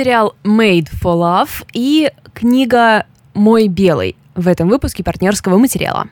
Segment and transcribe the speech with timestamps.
[0.00, 3.04] сериал Made for Love и книга
[3.34, 6.08] «Мой белый» в этом выпуске партнерского материала.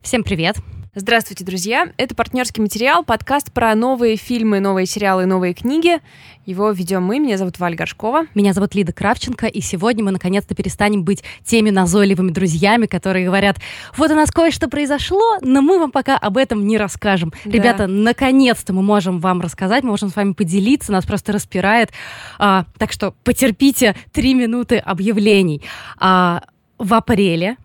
[0.00, 0.56] Всем привет!
[0.98, 1.92] Здравствуйте, друзья!
[1.98, 6.00] Это партнерский материал, подкаст про новые фильмы, новые сериалы, новые книги.
[6.46, 7.18] Его ведем мы.
[7.18, 8.24] Меня зовут Валя Горшкова.
[8.34, 13.58] Меня зовут Лида Кравченко, и сегодня мы наконец-то перестанем быть теми назойливыми друзьями, которые говорят,
[13.98, 17.30] вот у нас кое-что произошло, но мы вам пока об этом не расскажем.
[17.44, 17.50] Да.
[17.50, 21.90] Ребята, наконец-то мы можем вам рассказать, мы можем с вами поделиться, нас просто распирает.
[22.38, 25.60] А, так что потерпите три минуты объявлений.
[25.98, 26.42] А,
[26.78, 27.56] в апреле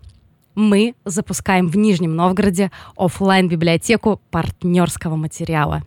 [0.55, 5.84] мы запускаем в Нижнем Новгороде офлайн библиотеку партнерского материала.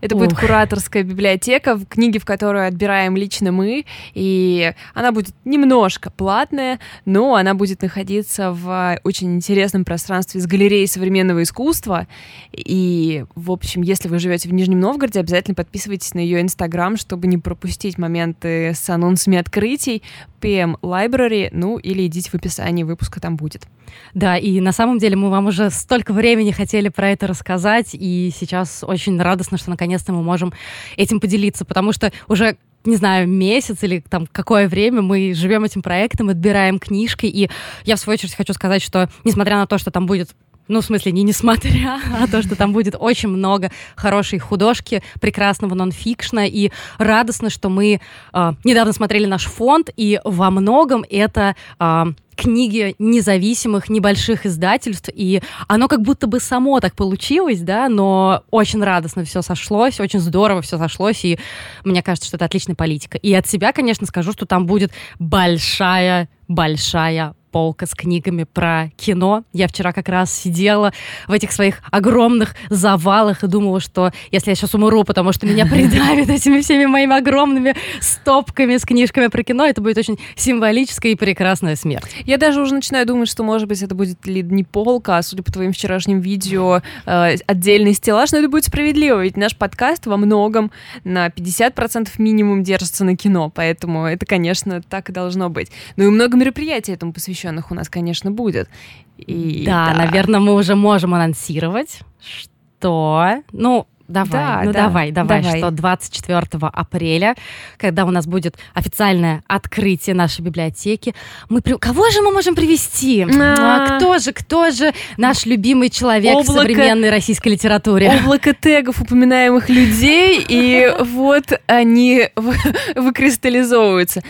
[0.00, 0.22] Это Ух.
[0.22, 7.36] будет кураторская библиотека, книги, в которую отбираем лично мы, и она будет немножко платная, но
[7.36, 12.08] она будет находиться в очень интересном пространстве с галереей современного искусства.
[12.52, 17.28] И, в общем, если вы живете в Нижнем Новгороде, обязательно подписывайтесь на ее инстаграм, чтобы
[17.28, 20.02] не пропустить моменты с анонсами открытий,
[20.40, 23.68] PM Library, ну или идите в описании выпуска, там будет.
[24.14, 28.32] Да, и на самом деле мы вам уже столько времени хотели про это рассказать, и
[28.36, 30.52] сейчас очень радостно, что наконец-то мы можем
[30.96, 35.82] этим поделиться, потому что уже не знаю, месяц или там какое время мы живем этим
[35.82, 37.48] проектом, отбираем книжки, и
[37.84, 40.30] я в свою очередь хочу сказать, что несмотря на то, что там будет
[40.68, 45.74] ну, в смысле, не несмотря, а то, что там будет очень много хорошей художки, прекрасного
[45.74, 48.00] нонфикшна, и радостно, что мы
[48.32, 52.04] э, недавно смотрели наш фонд, и во многом это э,
[52.36, 58.82] книги независимых небольших издательств, и оно как будто бы само так получилось, да, но очень
[58.82, 61.38] радостно все сошлось, очень здорово все сошлось, и
[61.84, 63.18] мне кажется, что это отличная политика.
[63.18, 69.44] И от себя, конечно, скажу, что там будет большая большая полка с книгами про кино.
[69.52, 70.92] Я вчера как раз сидела
[71.28, 75.66] в этих своих огромных завалах и думала, что если я сейчас умру, потому что меня
[75.70, 81.14] придавит этими всеми моими огромными стопками с книжками про кино, это будет очень символическая и
[81.14, 82.06] прекрасная смерть.
[82.24, 85.42] Я даже уже начинаю думать, что, может быть, это будет ли не полка, а, судя
[85.42, 90.16] по твоим вчерашним видео, э, отдельный стеллаж, но это будет справедливо, ведь наш подкаст во
[90.16, 90.72] многом
[91.04, 95.70] на 50% минимум держится на кино, поэтому это, конечно, так и должно быть.
[95.96, 98.68] Ну и много мероприятий этому посвященных у нас, конечно, будет.
[99.16, 105.10] И, да, да, наверное, мы уже можем анонсировать, что, ну, Давай, да, ну да, давай,
[105.10, 107.34] давай, давай, что 24 апреля,
[107.78, 111.14] когда у нас будет официальное открытие нашей библиотеки,
[111.48, 111.78] мы при...
[111.78, 113.26] кого же мы можем привести?
[113.40, 113.96] А...
[113.96, 116.50] Кто же, кто же наш любимый человек облако...
[116.50, 118.12] в современной российской литературе?
[118.22, 122.28] Облако тегов упоминаемых людей, и вот они
[122.94, 124.22] выкристаллизовываются.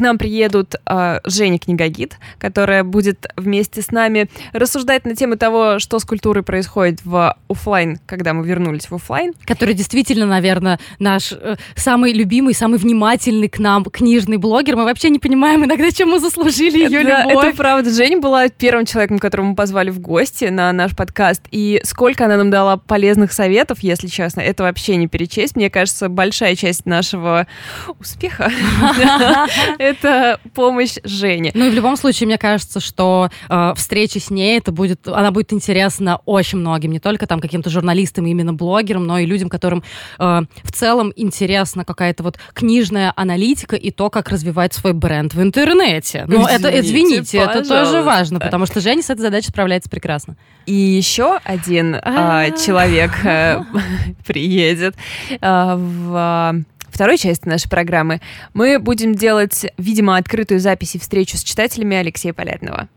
[0.00, 5.78] К нам приедут э, Женя Книгогид, которая будет вместе с нами рассуждать на тему того,
[5.78, 9.34] что с культурой происходит в офлайн, когда мы вернулись в офлайн.
[9.44, 14.76] Который действительно, наверное, наш э, самый любимый, самый внимательный к нам книжный блогер.
[14.76, 17.48] Мы вообще не понимаем иногда, чем мы заслужили ее да, любовь.
[17.48, 17.90] Это правда.
[17.90, 21.42] Женя была первым человеком, которого мы позвали в гости на наш подкаст.
[21.50, 25.56] И сколько она нам дала полезных советов, если честно, это вообще не перечесть.
[25.56, 27.46] Мне кажется, большая часть нашего
[27.98, 28.50] успеха
[29.90, 31.50] это помощь Жене.
[31.54, 35.30] Ну и в любом случае, мне кажется, что э, встреча с ней, это будет, она
[35.30, 39.82] будет интересна очень многим, не только там каким-то журналистам, именно блогерам, но и людям, которым
[40.18, 45.42] э, в целом интересна какая-то вот книжная аналитика и то, как развивать свой бренд в
[45.42, 46.24] интернете.
[46.26, 47.74] Но извините, это, извините, пожалуйста.
[47.74, 50.36] это тоже важно, потому что Женя с этой задачей справляется прекрасно.
[50.66, 53.62] И еще один э, человек э,
[54.26, 54.94] приедет
[55.40, 58.20] э, в второй части нашей программы
[58.54, 62.88] мы будем делать, видимо, открытую запись и встречу с читателями Алексея Полярного.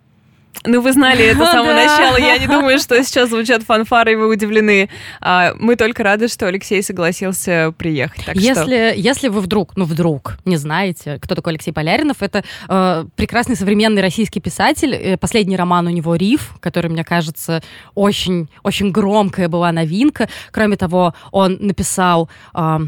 [0.65, 2.17] Ну, вы знали это с самого начала.
[2.17, 4.89] Я не думаю, что сейчас звучат фанфары, и вы удивлены.
[5.19, 8.25] А, мы только рады, что Алексей согласился приехать.
[8.25, 8.99] Так если, что...
[8.99, 14.01] если вы вдруг, ну, вдруг не знаете, кто такой Алексей Поляринов, это э, прекрасный современный
[14.01, 14.93] российский писатель.
[14.93, 17.61] Э, последний роман у него «Риф», который, мне кажется,
[17.93, 20.29] очень, очень громкая была новинка.
[20.51, 22.29] Кроме того, он написал...
[22.53, 22.79] Э,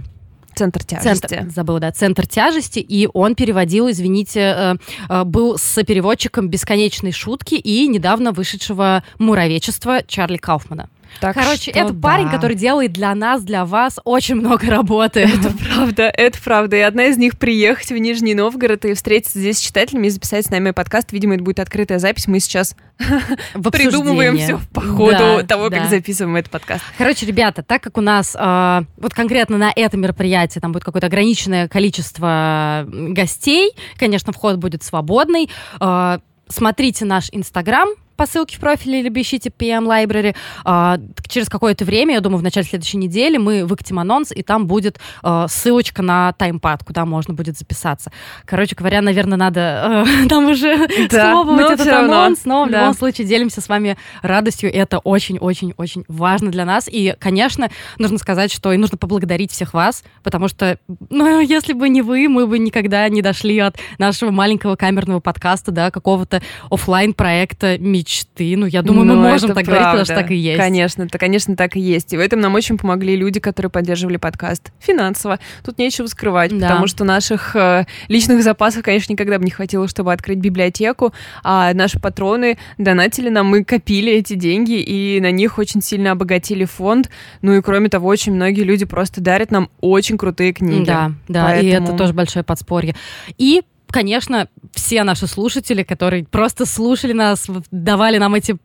[0.55, 1.28] Центр тяжести.
[1.28, 4.75] Центр, забыл, да, центр тяжести, и он переводил, извините, э,
[5.09, 10.90] э, был с переводчиком бесконечной шутки и недавно вышедшего муравечества Чарли Кауфмана.
[11.19, 12.02] Так Короче, что, это да.
[12.02, 15.22] парень, который делает для нас, для вас очень много работы.
[15.35, 16.75] Это правда, это правда.
[16.75, 20.46] И одна из них приехать в Нижний Новгород и встретиться здесь с читателями и записать
[20.46, 21.11] с нами подкаст.
[21.11, 22.28] Видимо, это будет открытая запись.
[22.28, 22.75] Мы сейчас
[23.53, 25.79] придумываем все по ходу да, того, да.
[25.79, 26.84] как записываем этот подкаст.
[26.97, 31.07] Короче, ребята, так как у нас э, вот конкретно на это мероприятие там будет какое-то
[31.07, 35.49] ограниченное количество гостей, конечно, вход будет свободный.
[35.79, 40.35] Э, смотрите наш Инстаграм, по ссылке в профиле, либо ищите PM Library.
[40.64, 40.97] А,
[41.28, 45.00] через какое-то время, я думаю, в начале следующей недели мы выкатим анонс, и там будет
[45.22, 48.12] а, ссылочка на таймпад, куда можно будет записаться.
[48.46, 52.82] Короче говоря, наверное, надо э, там уже да, пробовать этот анонс, но в да.
[52.82, 56.88] любом случае делимся с вами радостью, это очень-очень-очень важно для нас.
[56.90, 60.79] И, конечно, нужно сказать, что и нужно поблагодарить всех вас, потому что,
[61.09, 65.72] ну, если бы не вы, мы бы никогда не дошли от нашего маленького камерного подкаста,
[65.72, 68.04] да, какого-то офлайн проекта мечты.
[68.37, 69.72] Ну, я думаю, ну, мы можем так правда.
[69.72, 70.59] говорить, потому что так и есть.
[70.59, 72.13] Конечно, это, конечно, так и есть.
[72.13, 75.40] И в этом нам очень помогли люди, которые поддерживали подкаст финансово.
[75.63, 76.67] Тут нечего скрывать, да.
[76.67, 81.13] потому что наших э, личных запасов, конечно, никогда бы не хватило, чтобы открыть библиотеку,
[81.43, 86.66] а наши патроны донатили нам, мы копили эти деньги, и на них очень сильно обогатили
[86.66, 87.09] фонд.
[87.41, 90.85] Ну и кроме того, очень многие люди просто дарят нам очень крутые книги.
[90.85, 91.69] Да, да, Поэтому...
[91.69, 92.96] и это тоже большое подспорье.
[93.37, 93.63] И
[93.95, 98.57] конечно, все наши слушатели, которые просто слушали нас, давали нам эти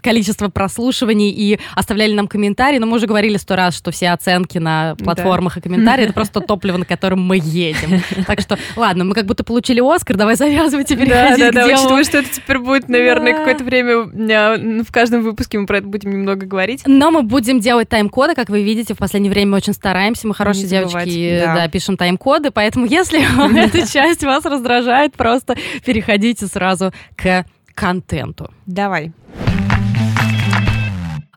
[0.00, 4.58] количество прослушиваний и оставляли нам комментарии, но мы уже говорили сто раз, что все оценки
[4.58, 5.60] на платформах да.
[5.60, 8.00] и комментарии это просто топливо, на котором мы едем.
[8.26, 12.04] Так что, ладно, мы как будто получили Оскар, давай завязывай теперь Да, да, да, учитывая,
[12.04, 14.06] что это теперь будет, наверное, какое-то время
[14.82, 16.82] в каждом выпуске мы про это будем немного говорить.
[16.86, 20.34] Но мы будем делать тайм-коды, как вы видите, в последнее время мы очень стараемся, мы
[20.34, 23.20] хорошие девочки, да, пишем тайм-коды, поэтому если
[23.58, 27.44] эта часть вас раздражает, просто переходите сразу к
[27.74, 28.50] контенту.
[28.66, 29.12] Давай.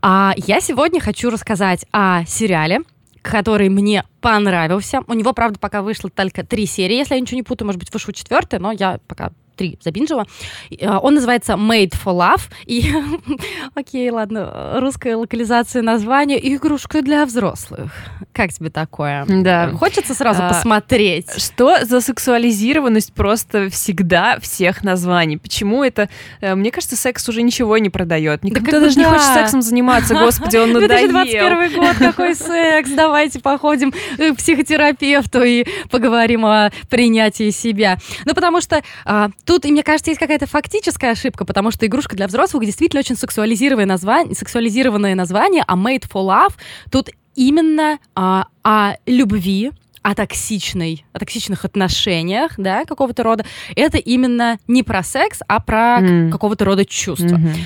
[0.01, 2.81] А я сегодня хочу рассказать о сериале,
[3.21, 5.01] который мне понравился.
[5.07, 7.93] У него, правда, пока вышло только три серии, если я ничего не путаю, может быть,
[7.93, 10.25] вышло четвертая, но я пока три забинжила.
[10.71, 12.43] Э, он называется Made for Love.
[12.65, 12.91] И,
[13.75, 17.91] окей, ладно, русская локализация названия «Игрушка для взрослых».
[18.31, 19.25] Как тебе такое?
[19.27, 19.71] Да.
[19.73, 21.29] Хочется сразу а, посмотреть.
[21.37, 25.37] Что за сексуализированность просто всегда всех названий?
[25.37, 26.07] Почему это...
[26.39, 28.45] Э, мне кажется, секс уже ничего не продает.
[28.45, 29.01] Никто да даже да.
[29.01, 31.11] не хочет сексом заниматься, господи, он надоел.
[31.11, 32.91] 2021 год, какой секс?
[32.91, 37.97] Давайте походим к психотерапевту и поговорим о принятии себя.
[38.23, 42.15] Ну, потому что а, Тут, и мне кажется, есть какая-то фактическая ошибка, потому что игрушка
[42.15, 46.53] для взрослых действительно очень сексуализированное название, сексуализированное название, а Made for Love
[46.91, 49.71] тут именно а, о любви,
[50.03, 53.43] о токсичной, о токсичных отношениях, да, какого-то рода.
[53.75, 56.29] Это именно не про секс, а про mm.
[56.29, 57.37] какого-то рода чувства.
[57.37, 57.57] Mm-hmm.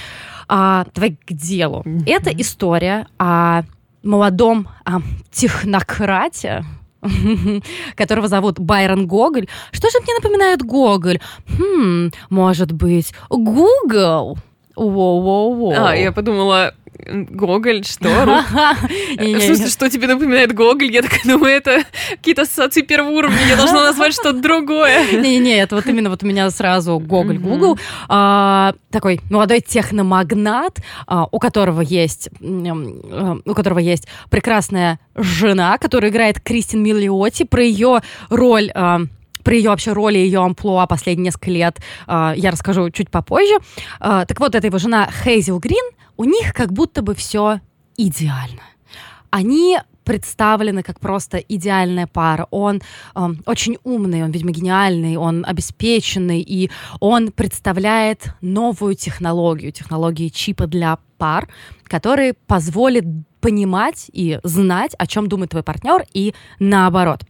[0.47, 1.81] А, давай к делу.
[1.85, 2.03] Mm-hmm.
[2.05, 3.63] Это история о
[4.03, 5.01] молодом о
[5.33, 6.63] технократе,
[7.95, 9.47] которого зовут Байрон Гоголь.
[9.71, 11.19] Что же мне напоминает Гоголь?
[11.57, 14.37] Хм, может быть, Google?
[14.75, 15.73] Воу-воу-воу.
[15.77, 16.73] А, я подумала,
[17.05, 18.07] Гоголь, что?
[19.17, 20.91] В смысле, что тебе напоминает Гоголь?
[20.91, 25.11] Я такая думаю, это какие-то ассоциации первого уровня, я должна назвать что-то другое.
[25.21, 27.77] Не-не, это вот именно вот у меня сразу Гоголь, Google.
[28.07, 36.11] А, такой молодой техномагнат, а, у которого есть а, у которого есть прекрасная жена, которая
[36.11, 37.43] играет Кристин Миллиоти.
[37.43, 38.71] Про ее роль
[39.43, 41.77] про ее вообще роли, ее амплуа последние несколько лет
[42.07, 43.55] я расскажу чуть попозже.
[43.99, 45.83] так вот, эта его жена Хейзел Грин—
[46.17, 47.59] у них как будто бы все
[47.97, 48.61] идеально.
[49.29, 52.47] Они представлены как просто идеальная пара.
[52.51, 52.81] Он
[53.15, 56.69] э, очень умный, он, видимо, гениальный, он обеспеченный, и
[56.99, 61.47] он представляет новую технологию, технологии чипа для пар,
[61.85, 63.05] который позволит
[63.39, 67.23] понимать и знать, о чем думает твой партнер, и наоборот.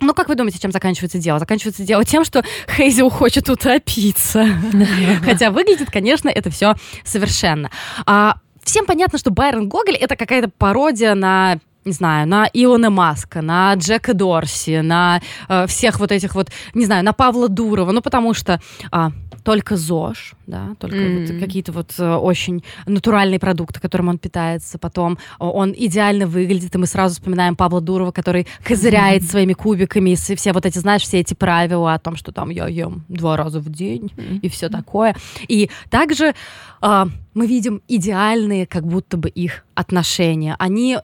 [0.00, 1.38] Ну, как вы думаете, чем заканчивается дело?
[1.38, 4.46] Заканчивается дело тем, что Хейзел хочет утопиться.
[5.24, 6.74] Хотя выглядит, конечно, это все
[7.04, 7.70] совершенно.
[8.04, 13.40] А, всем понятно, что Байрон Гоголь— это какая-то пародия на не знаю, на Илона Маска,
[13.42, 18.02] на Джека Дорси, на э, всех вот этих вот, не знаю, на Павла Дурова, ну
[18.02, 18.60] потому что
[18.92, 19.08] э,
[19.44, 21.32] только ЗОЖ, да, только mm-hmm.
[21.32, 26.78] вот какие-то вот э, очень натуральные продукты, которым он питается, потом он идеально выглядит, и
[26.78, 29.30] мы сразу вспоминаем Павла Дурова, который козыряет mm-hmm.
[29.30, 32.66] своими кубиками, и все вот эти, знаешь, все эти правила о том, что там я
[32.66, 34.40] ем два раза в день mm-hmm.
[34.40, 35.14] и все такое.
[35.46, 36.34] И также
[36.82, 40.56] э, мы видим идеальные, как будто бы их отношения.
[40.58, 40.98] Они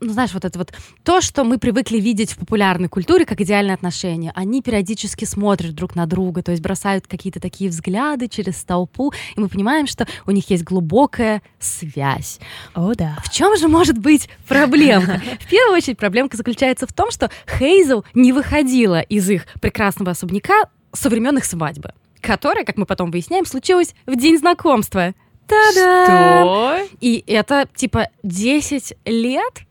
[0.00, 0.72] ну, знаешь, вот это вот
[1.04, 4.32] то, что мы привыкли видеть в популярной культуре как идеальные отношения.
[4.34, 9.40] Они периодически смотрят друг на друга, то есть бросают какие-то такие взгляды через толпу, и
[9.40, 12.40] мы понимаем, что у них есть глубокая связь.
[12.74, 13.18] О, да.
[13.24, 15.22] В чем же может быть проблемка?
[15.40, 20.68] В первую очередь проблемка заключается в том, что Хейзел не выходила из их прекрасного особняка
[20.92, 25.14] со времен их свадьбы, которая, как мы потом выясняем, случилась в день знакомства.
[25.46, 26.04] Та-да!
[26.04, 26.96] Что?
[27.00, 29.65] И это типа 10 лет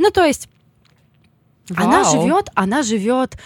[0.00, 0.48] ну, то есть
[1.68, 1.86] Вау.
[1.86, 3.36] она живет, она живет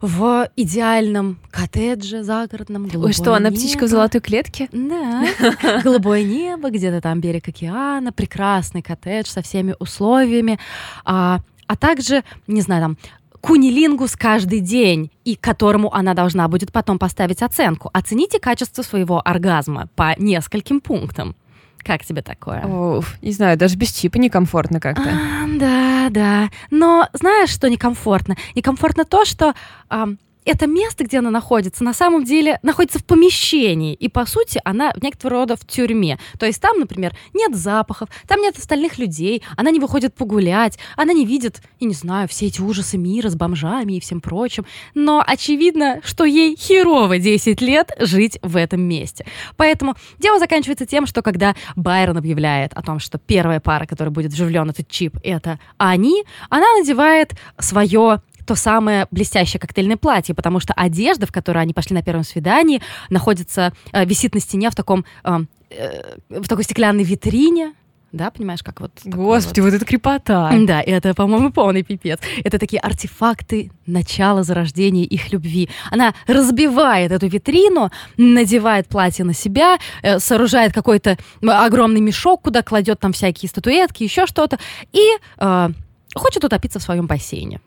[0.00, 2.88] в идеальном коттедже загородном.
[2.94, 3.60] Ой, что, она небо.
[3.60, 4.70] птичка в золотой клетке?
[4.72, 5.26] Да.
[5.84, 10.58] Голубое небо, где-то там берег океана, прекрасный коттедж со всеми условиями.
[11.04, 12.98] А, а также, не знаю, там
[13.42, 17.90] кунилингус каждый день, и которому она должна будет потом поставить оценку.
[17.92, 21.36] Оцените качество своего оргазма по нескольким пунктам.
[21.82, 22.64] Как тебе такое?
[22.64, 25.10] Уф, не знаю, даже без чипа некомфортно как-то.
[25.10, 26.50] А, да, да.
[26.70, 28.36] Но знаешь, что некомфортно?
[28.54, 29.54] Некомфортно то, что
[29.88, 30.08] а,
[30.44, 33.94] это место, где она находится, на самом деле находится в помещении.
[33.94, 36.18] И, по сути, она в некоторого рода в тюрьме.
[36.38, 41.12] То есть там, например, нет запахов, там нет остальных людей, она не выходит погулять, она
[41.12, 44.66] не видит, и не знаю, все эти ужасы мира с бомжами и всем прочим.
[44.94, 49.26] Но очевидно, что ей херово 10 лет жить в этом месте.
[49.56, 54.32] Поэтому дело заканчивается тем, что когда Байрон объявляет о том, что первая пара, которая будет
[54.32, 60.72] вживлен этот чип, это они, она надевает свое то самое блестящее коктейльное платье, потому что
[60.72, 65.04] одежда, в которой они пошли на первом свидании, находится, э, висит на стене в таком
[65.22, 65.38] э,
[65.70, 67.74] э, в такой стеклянной витрине,
[68.10, 68.90] да, понимаешь, как вот...
[69.04, 69.66] Господи, вот.
[69.66, 70.52] вот это крепота.
[70.66, 72.18] Да, это, по-моему, полный пипец.
[72.42, 75.68] Это такие артефакты начала зарождения их любви.
[75.92, 82.98] Она разбивает эту витрину, надевает платье на себя, э, сооружает какой-то огромный мешок, куда кладет
[82.98, 84.58] там всякие статуэтки, еще что-то,
[84.90, 85.68] и э,
[86.16, 87.60] хочет утопиться в своем бассейне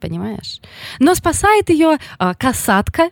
[0.00, 0.60] понимаешь?
[0.98, 3.10] Но спасает ее а, касатка,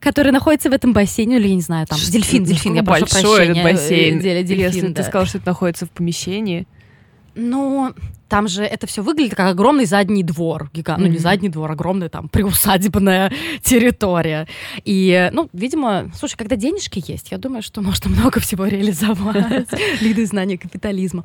[0.00, 3.36] которая находится в этом бассейне, или я не знаю, там, дельфин, дельфин, я прошу большой
[3.36, 3.60] прощения.
[3.60, 4.18] этот бассейн.
[4.20, 5.02] Э, дельфин, Если да.
[5.02, 6.66] ты сказал, что это находится в помещении.
[7.34, 7.92] Ну,
[8.28, 10.70] там же это все выглядит как огромный задний двор.
[10.72, 11.06] Гигант, mm-hmm.
[11.06, 13.32] ну не задний двор, огромная там приусадебная
[13.62, 14.46] территория.
[14.84, 19.68] И, ну, видимо, слушай, когда денежки есть, я думаю, что можно много всего реализовать.
[20.00, 21.24] Лиды знания капитализма.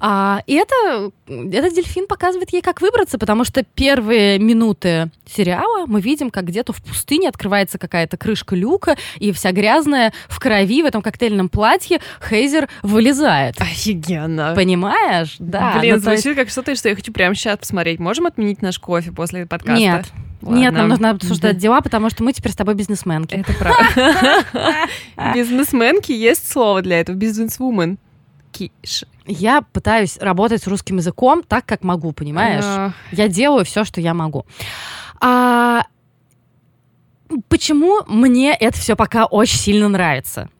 [0.00, 6.00] А, и это, этот дельфин показывает ей, как выбраться, потому что первые минуты сериала мы
[6.00, 10.86] видим, как где-то в пустыне открывается какая-то крышка люка, и вся грязная в крови в
[10.86, 13.60] этом коктейльном платье Хейзер вылезает.
[13.60, 14.52] Офигенно.
[14.54, 15.36] Понимаешь?
[15.38, 15.78] Да.
[15.78, 17.98] Блин, ну, как что-то, что я хочу прямо сейчас посмотреть.
[17.98, 19.80] Можем отменить наш кофе после подкаста?
[19.80, 20.12] Нет.
[20.42, 20.58] Ладно.
[20.58, 23.34] Нет, нам нужно обсуждать дела, потому что мы теперь с тобой бизнесменки.
[23.34, 24.88] Это правда.
[25.34, 27.16] Бизнесменки есть слово для этого.
[27.16, 27.98] Бизнесвумен.
[29.26, 32.92] Я пытаюсь работать с русским языком так, как могу, понимаешь?
[33.10, 34.44] Я делаю все, что я могу.
[35.20, 35.84] А
[37.48, 40.50] почему мне это все пока очень сильно нравится?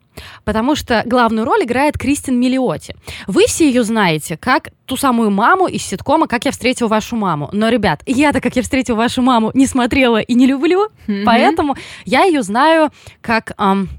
[0.43, 2.95] Потому что главную роль играет Кристин Миллиоти.
[3.27, 7.49] Вы все ее знаете как ту самую маму из ситкома «Как я встретил вашу маму».
[7.51, 11.23] Но, ребят, я-то «Как я встретил вашу маму» не смотрела и не люблю, mm-hmm.
[11.25, 12.91] поэтому я ее знаю
[13.21, 13.89] как эм,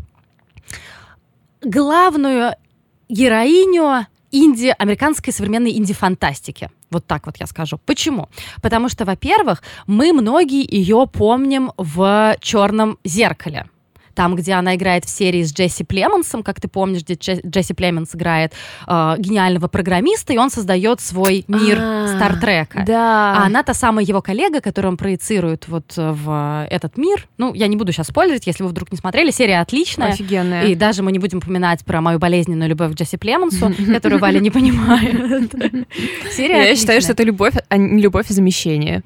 [1.62, 2.54] главную
[3.08, 6.70] героиню инди, американской современной инди-фантастики.
[6.90, 7.78] Вот так вот я скажу.
[7.84, 8.28] Почему?
[8.62, 13.66] Потому что, во-первых, мы многие ее помним в черном зеркале
[14.16, 18.14] там, где она играет в серии с Джесси Племонсом, как ты помнишь, где Джесси Племенс
[18.14, 18.54] играет
[18.88, 22.82] э, гениального программиста, и он создает свой мир а, Стартрека.
[22.86, 23.36] Да.
[23.36, 27.28] А она та самая его коллега, которую он проецирует вот в этот мир.
[27.36, 29.30] Ну, я не буду сейчас спойлерить, если вы вдруг не смотрели.
[29.30, 30.08] Серия отличная.
[30.08, 30.64] Офигенная.
[30.64, 34.40] И даже мы не будем упоминать про мою болезненную любовь к Джесси Племонсу, которую Валя
[34.40, 35.52] не понимает.
[36.32, 39.02] Серия Я считаю, что это любовь, а не любовь и замещение.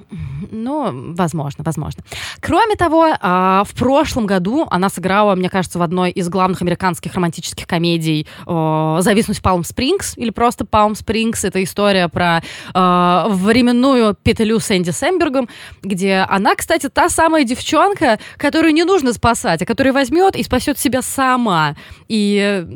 [0.52, 2.02] Ну, возможно, возможно.
[2.40, 7.14] Кроме того, а, в прошлом году она сыграла, мне кажется, в одной из главных американских
[7.14, 11.44] романтических комедий «Зависнуть в Палм Спрингс» или просто «Палм Спрингс».
[11.44, 12.42] Это история про
[12.74, 15.48] а, временную петлю с Энди Сэмбергом,
[15.82, 20.78] где она, кстати, та самая девчонка, которую не нужно спасать, а которая возьмет и спасет
[20.78, 21.76] себя сама.
[22.08, 22.66] И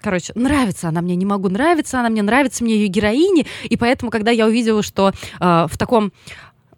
[0.00, 4.10] короче, нравится она мне, не могу нравиться, она мне нравится, мне ее героини, и поэтому,
[4.10, 6.12] когда я увидела, что э, в таком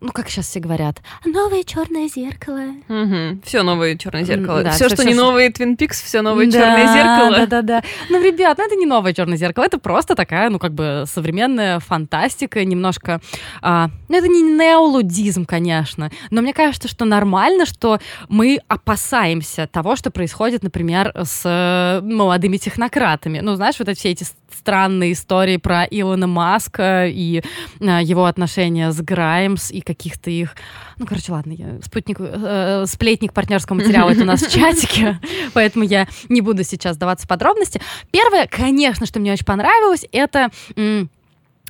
[0.01, 2.63] ну, как сейчас все говорят, новое черное зеркало.
[2.89, 3.41] Угу.
[3.45, 4.63] Все новое черное зеркало.
[4.63, 7.37] Да, все, все, что все, не новые Twin Peaks, все новое да, черное зеркало.
[7.37, 7.83] Да, да, да.
[8.09, 11.81] Ну, ребят, ну это не новое черное зеркало, это просто такая, ну, как бы современная
[11.81, 13.21] фантастика, немножко.
[13.61, 19.97] А, ну, это не неолудизм, конечно, но мне кажется, что нормально, что мы опасаемся того,
[19.97, 23.41] что происходит, например, с молодыми технократами.
[23.41, 24.27] Ну, знаешь, вот эти все эти
[24.61, 27.43] странные истории про Илона Маска и
[27.81, 30.55] а, его отношения с Граймс и каких-то их...
[30.99, 35.19] Ну, короче, ладно, я спутник, э, сплетник партнерского материала это у нас в чатике,
[35.55, 37.81] поэтому я не буду сейчас даваться в подробности.
[38.11, 40.51] Первое, конечно, что мне очень понравилось, это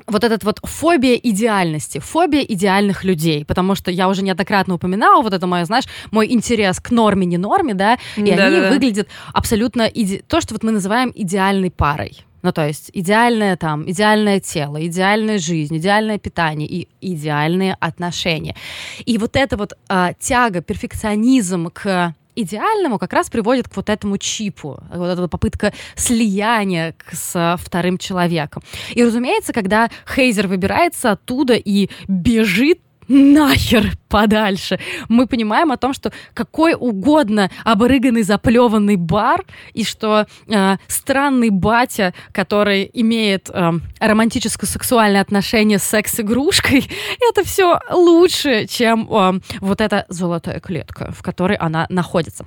[0.06, 5.32] вот этот вот фобия идеальности, фобия идеальных людей, потому что я уже неоднократно упоминала вот
[5.32, 9.08] это мое, знаешь, мой интерес к норме, не норме, да, и да, они да, выглядят
[9.32, 10.22] абсолютно иде...
[10.26, 15.38] то, что вот мы называем идеальной парой Ну, то есть идеальное там, идеальное тело, идеальная
[15.38, 18.56] жизнь, идеальное питание и идеальные отношения.
[19.04, 24.18] И вот эта вот э, тяга, перфекционизм к идеальному как раз приводит к вот этому
[24.18, 28.62] чипу, вот эта попытка слияния с вторым человеком.
[28.94, 34.78] И, разумеется, когда Хейзер выбирается оттуда и бежит нахер подальше.
[35.08, 42.14] Мы понимаем о том, что какой угодно обрыганный, заплеванный бар, и что э, странный батя,
[42.32, 46.88] который имеет э, романтическо-сексуальное отношение с секс-игрушкой,
[47.30, 52.44] это все лучше, чем э, вот эта золотая клетка, в которой она находится.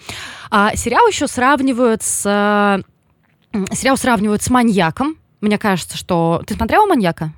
[0.50, 2.24] А сериал еще сравнивают с...
[2.26, 2.82] Э,
[3.74, 5.18] сериал сравнивают с маньяком.
[5.42, 6.42] Мне кажется, что...
[6.48, 7.34] Ты смотрела «Маньяка»?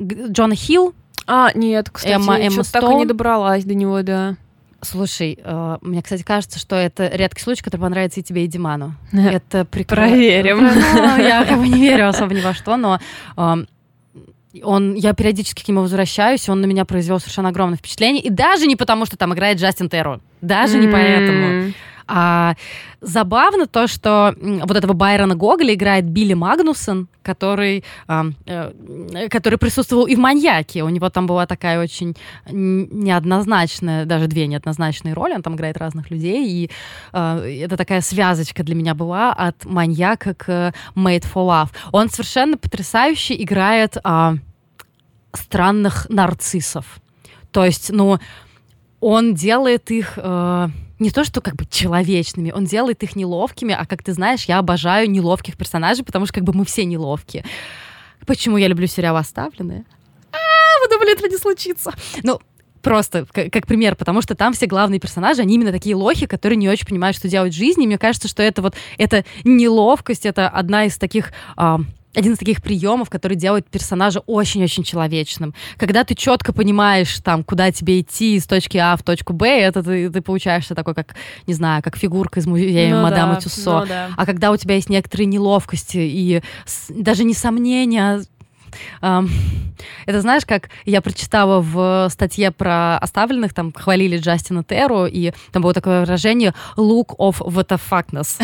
[0.00, 0.94] Джона Хилл,
[1.26, 4.36] а, нет, кстати, Эмма, Эмма так и не добралась до него, да.
[4.82, 8.94] Слушай, э, мне, кстати, кажется, что это редкий случай, который понравится и тебе, и Диману.
[9.12, 10.12] Это прекрасно.
[10.12, 10.58] Проверим.
[10.58, 13.00] Ну, я как бы не верю особо ни во что, но
[13.36, 13.54] э,
[14.62, 18.22] он, я периодически к нему возвращаюсь, он на меня произвел совершенно огромное впечатление.
[18.22, 20.20] И даже не потому, что там играет Джастин Террор.
[20.40, 20.80] Даже mm-hmm.
[20.80, 21.72] не поэтому.
[22.08, 22.54] А,
[23.00, 30.06] забавно то, что вот этого Байрона Гоголя играет Билли Магнусон, который, а, э, который присутствовал
[30.06, 30.84] и в «Маньяке».
[30.84, 32.16] У него там была такая очень
[32.48, 35.34] неоднозначная, даже две неоднозначные роли.
[35.34, 36.46] Он там играет разных людей.
[36.48, 36.70] И
[37.12, 41.70] а, это такая связочка для меня была от «Маньяка» к «Made for Love».
[41.90, 44.36] Он совершенно потрясающе играет а,
[45.32, 47.00] странных нарциссов.
[47.50, 48.18] То есть, ну,
[49.00, 50.14] он делает их...
[50.16, 54.44] Э, не то, что как бы человечными, он делает их неловкими, а как ты знаешь,
[54.44, 57.44] я обожаю неловких персонажей, потому что как бы мы все неловкие.
[58.26, 59.84] Почему я люблю сериал «Оставленные»?
[60.32, 60.36] А,
[60.82, 61.92] вы думали, этого не случится?
[62.22, 62.40] Ну,
[62.82, 66.56] просто как, как пример, потому что там все главные персонажи, они именно такие лохи, которые
[66.56, 67.84] не очень понимают, что делать в жизни.
[67.84, 71.32] И мне кажется, что это вот, это неловкость, это одна из таких...
[71.56, 71.80] А,
[72.16, 75.54] один из таких приемов, который делает персонажа очень-очень человечным.
[75.76, 79.82] Когда ты четко понимаешь, там, куда тебе идти из точки А в точку Б, это
[79.82, 81.14] ты, ты получаешься такой, как,
[81.46, 83.80] не знаю, как фигурка из музея ну, Мадама да, Тюссо.
[83.80, 84.10] Ну, да.
[84.16, 88.22] А когда у тебя есть некоторые неловкости и с, даже не сомнения,
[89.00, 89.30] Um,
[90.04, 95.62] это знаешь, как я прочитала в статье про оставленных, там хвалили Джастина Терру, и там
[95.62, 98.36] было такое выражение «look of what the fuckness».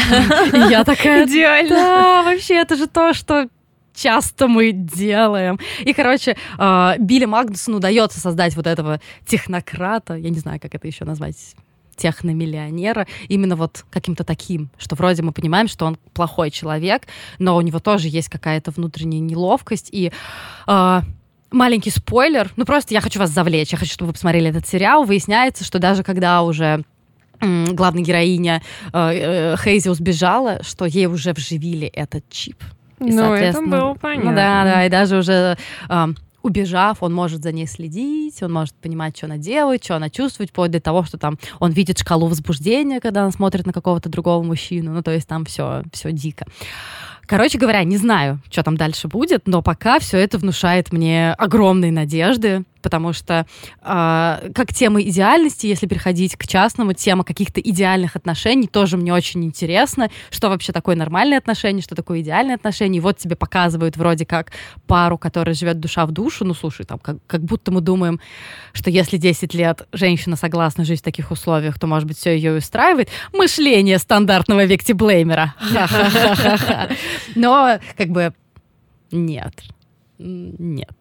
[0.68, 1.26] И я такая...
[1.26, 1.74] Идеально.
[1.74, 3.48] Да, вообще, это же то, что
[3.94, 5.58] часто мы делаем.
[5.80, 10.86] И, короче, э, Билли Магнусону удается создать вот этого технократа, я не знаю, как это
[10.86, 11.54] еще назвать,
[11.96, 17.02] техномиллионера, именно вот каким-то таким, что вроде мы понимаем, что он плохой человек,
[17.38, 20.10] но у него тоже есть какая-то внутренняя неловкость, и
[20.66, 21.00] э,
[21.50, 25.04] маленький спойлер, ну просто я хочу вас завлечь, я хочу, чтобы вы посмотрели этот сериал,
[25.04, 26.84] выясняется, что даже когда уже
[27.40, 32.62] главная героиня э, э, Хейзи сбежала, что ей уже вживили этот чип.
[33.06, 34.30] И, ну, это было понятно.
[34.30, 35.56] Ну, да, да, и даже уже
[35.88, 36.06] э,
[36.42, 40.50] убежав, он может за ней следить, он может понимать, что она делает, что она чувствует,
[40.50, 44.42] вплоть до того, что там он видит шкалу возбуждения, когда она смотрит на какого-то другого
[44.42, 44.92] мужчину.
[44.92, 46.46] Ну, то есть там все, все дико.
[47.26, 51.92] Короче говоря, не знаю, что там дальше будет, но пока все это внушает мне огромные
[51.92, 53.46] надежды потому что
[53.80, 59.44] э, как тема идеальности, если переходить к частному, тема каких-то идеальных отношений тоже мне очень
[59.44, 62.98] интересно, что вообще такое нормальные отношения, что такое идеальные отношения.
[62.98, 64.52] И вот тебе показывают вроде как
[64.86, 66.44] пару, которая живет душа в душу.
[66.44, 68.20] Ну, слушай, там как, как будто мы думаем,
[68.72, 72.56] что если 10 лет женщина согласна жить в таких условиях, то, может быть, все ее
[72.56, 73.08] устраивает.
[73.32, 75.54] Мышление стандартного вектиблеймера.
[77.34, 78.32] Но как бы
[79.10, 79.52] нет
[80.22, 80.96] нет.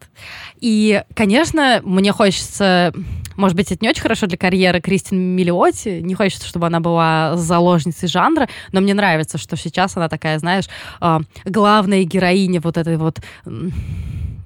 [0.60, 2.94] И, конечно, мне хочется,
[3.36, 7.38] может быть, это не очень хорошо для карьеры Кристин Миллиоти, не хочется, чтобы она была
[7.38, 10.66] заложницей жанра, но мне нравится, что сейчас она такая, знаешь,
[11.00, 13.20] а, главная героиня вот этой вот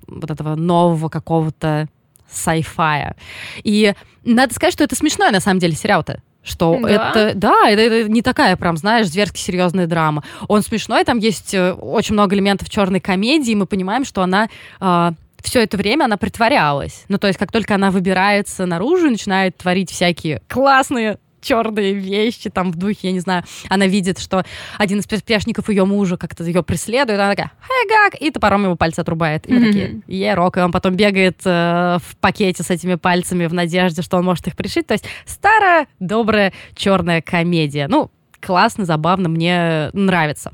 [0.07, 1.87] вот этого нового какого-то
[2.31, 3.15] sci-fi.
[3.63, 6.89] И надо сказать, что это смешной на самом деле сериал-то что да?
[6.89, 10.23] это, да, это, это не такая прям, знаешь, зверски серьезная драма.
[10.47, 14.45] Он смешной, там есть э, очень много элементов черной комедии, и мы понимаем, что она
[14.45, 14.47] э,
[14.79, 17.05] а, все это время она притворялась.
[17.07, 22.49] Ну, то есть, как только она выбирается наружу и начинает творить всякие классные черные вещи,
[22.49, 24.43] там в духе, я не знаю, она видит, что
[24.77, 28.75] один из приспешников ее мужа как-то ее преследует, она такая, хей, гак, и топором его
[28.75, 29.45] пальцы отрубает.
[29.47, 29.65] И mm-hmm.
[29.65, 34.01] такие, е, рок, и он потом бегает э, в пакете с этими пальцами в надежде,
[34.01, 34.87] что он может их пришить.
[34.87, 37.87] То есть старая, добрая, черная комедия.
[37.87, 40.51] Ну, классно, забавно, мне нравится.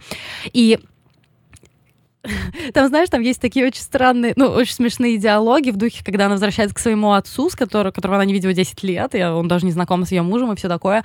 [0.54, 0.80] И
[2.74, 6.36] Там, знаешь, там есть такие очень странные, ну, очень смешные диалоги в духе, когда она
[6.36, 9.66] возвращается к своему отцу, с которого, которого она не видела 10 лет, и он даже
[9.66, 11.04] не знаком с ее мужем и все такое.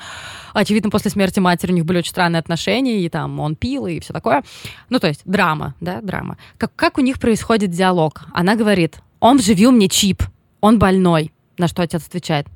[0.52, 4.00] Очевидно, после смерти матери у них были очень странные отношения, и там он пил, и
[4.00, 4.42] все такое.
[4.90, 6.36] Ну, то есть драма, да, драма.
[6.58, 8.24] Как, как у них происходит диалог?
[8.34, 10.22] Она говорит, он вживил мне чип,
[10.60, 11.32] он больной.
[11.58, 12.46] На что отец отвечает,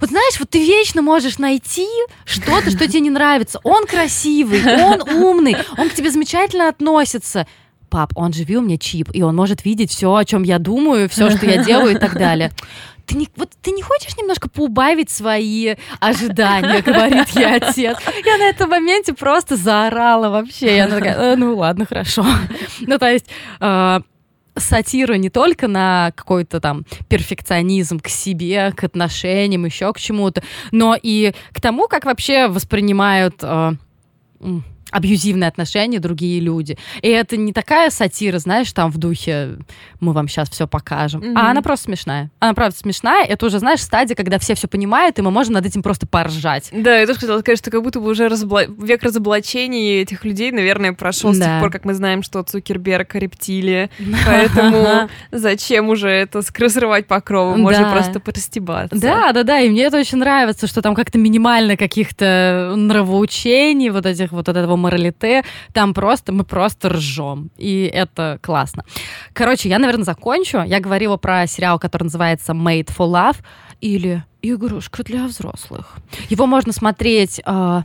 [0.00, 1.86] вот знаешь, вот ты вечно можешь найти
[2.24, 3.60] что-то, что тебе не нравится.
[3.62, 7.46] Он красивый, он умный, он к тебе замечательно относится
[7.88, 11.08] пап, он же ввел мне чип, и он может видеть все, о чем я думаю,
[11.08, 12.52] все, что я делаю и так далее.
[13.06, 17.96] Ты не, вот ты не хочешь немножко поубавить свои ожидания, говорит ей отец.
[18.24, 20.76] Я на этом моменте просто заорала вообще.
[20.76, 22.26] Я такая, «Э, ну ладно, хорошо.
[22.80, 23.24] Ну, то есть,
[23.60, 24.00] э,
[24.56, 30.96] сатира не только на какой-то там перфекционизм к себе, к отношениям, еще к чему-то, но
[31.00, 33.72] и к тому, как вообще воспринимают э,
[34.90, 36.78] абьюзивные отношения другие люди.
[37.02, 39.58] И это не такая сатира, знаешь, там в духе
[40.00, 41.20] мы вам сейчас все покажем.
[41.22, 41.32] Mm-hmm.
[41.36, 42.30] А она просто смешная.
[42.40, 43.24] Она правда смешная.
[43.24, 46.68] Это уже, знаешь, стадия, когда все все понимают, и мы можем над этим просто поржать.
[46.72, 48.64] Да, я тоже хотела сказать, что как будто бы уже разобла...
[48.64, 51.36] век разоблачений этих людей, наверное, прошел да.
[51.36, 53.90] с тех пор, как мы знаем, что Цукерберг рептилия.
[54.26, 57.56] Поэтому зачем уже это скрывать покровы?
[57.56, 58.98] Можно просто простебаться.
[58.98, 59.60] Да, да, да.
[59.60, 64.76] И мне это очень нравится, что там как-то минимально каких-то нравоучений, вот этих вот этого
[64.78, 67.50] моралите, там просто, мы просто ржем.
[67.56, 68.84] И это классно.
[69.32, 70.62] Короче, я, наверное, закончу.
[70.62, 73.36] Я говорила про сериал, который называется Made for Love
[73.80, 75.96] или игрушка для взрослых.
[76.28, 77.42] Его можно смотреть э,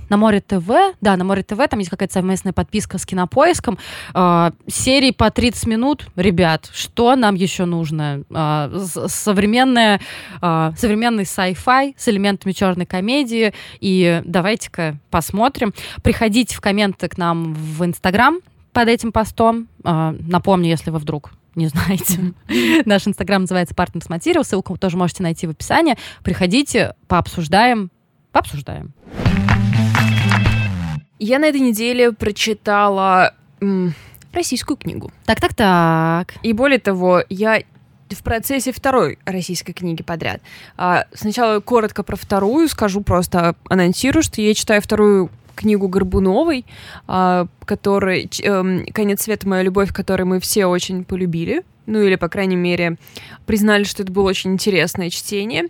[0.10, 0.70] на Море ТВ.
[1.02, 3.78] Да, на Море ТВ, там есть какая-то совместная подписка с кинопоиском.
[4.14, 6.08] Э, серии по 30 минут.
[6.16, 8.24] Ребят, что нам еще нужно?
[8.30, 10.00] Э, современная,
[10.42, 13.54] э, современный sci-fi с элементами черной комедии.
[13.80, 15.74] И давайте-ка посмотрим.
[16.04, 18.40] Приходите в комменты к нам в Инстаграм
[18.74, 19.68] под этим постом.
[19.84, 22.34] Э, напомню, если вы вдруг не знаете.
[22.86, 25.98] Наш инстаграм называется Partners Material, ссылку тоже можете найти в описании.
[26.24, 27.92] Приходите, пообсуждаем,
[28.32, 28.94] пообсуждаем.
[31.20, 33.94] Я на этой неделе прочитала м,
[34.34, 35.12] российскую книгу.
[35.26, 36.34] Так-так-так.
[36.44, 37.62] И более того, я
[38.10, 40.42] в процессе второй российской книги подряд.
[40.78, 46.66] А, сначала коротко про вторую, скажу просто, анонсирую, что я читаю вторую книгу Горбуновой,
[47.08, 49.48] а, который эм, «Конец света.
[49.48, 51.64] Моя любовь», который мы все очень полюбили.
[51.86, 52.98] Ну или, по крайней мере,
[53.46, 55.66] признали, что это было очень интересное чтение.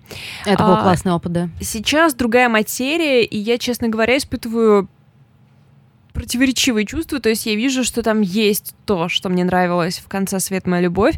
[0.46, 1.50] Это был а, классный опыт, да.
[1.60, 4.88] Сейчас другая материя, и я, честно говоря, испытываю
[6.14, 7.20] противоречивые чувства.
[7.20, 10.68] То есть я вижу, что там есть то, что мне нравилось в конце «Свет.
[10.68, 11.16] Моя любовь»,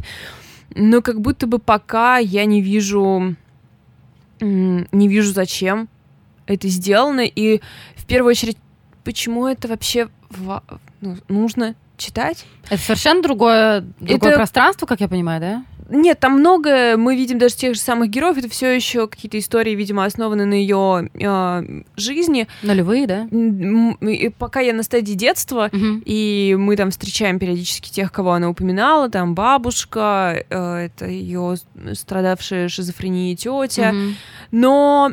[0.74, 3.36] но как будто бы пока я не вижу
[4.40, 5.88] не вижу зачем
[6.46, 7.60] это сделано, и
[8.06, 8.56] в первую очередь,
[9.02, 10.08] почему это вообще
[11.00, 12.46] ну, нужно читать?
[12.70, 14.38] Это совершенно другое, другое это...
[14.38, 15.64] пространство, как я понимаю, да?
[15.88, 19.72] Нет, там много, мы видим даже тех же самых героев, это все еще какие-то истории,
[19.72, 22.46] видимо, основаны на ее э, жизни.
[22.62, 23.28] Нулевые, да?
[24.08, 26.02] И пока я на стадии детства, угу.
[26.04, 31.56] и мы там встречаем периодически тех, кого она упоминала, там бабушка, э, это ее
[31.92, 34.14] страдавшая шизофренией тетя, угу.
[34.52, 35.12] но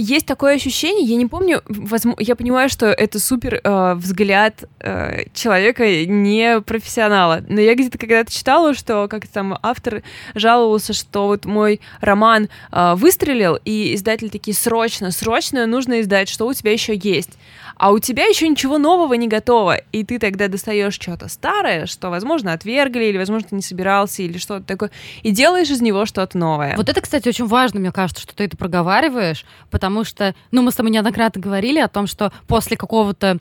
[0.00, 5.24] есть такое ощущение, я не помню, возможно, я понимаю, что это супер э, взгляд э,
[5.34, 10.02] человека не профессионала, но я где-то когда-то читала, что как там автор
[10.34, 16.46] жаловался, что вот мой роман э, выстрелил, и издатели такие срочно, срочно нужно издать, что
[16.46, 17.38] у тебя еще есть
[17.80, 22.10] а у тебя еще ничего нового не готово, и ты тогда достаешь что-то старое, что,
[22.10, 24.90] возможно, отвергли, или, возможно, ты не собирался, или что-то такое,
[25.22, 26.76] и делаешь из него что-то новое.
[26.76, 30.72] Вот это, кстати, очень важно, мне кажется, что ты это проговариваешь, потому что, ну, мы
[30.72, 33.38] с тобой неоднократно говорили о том, что после какого-то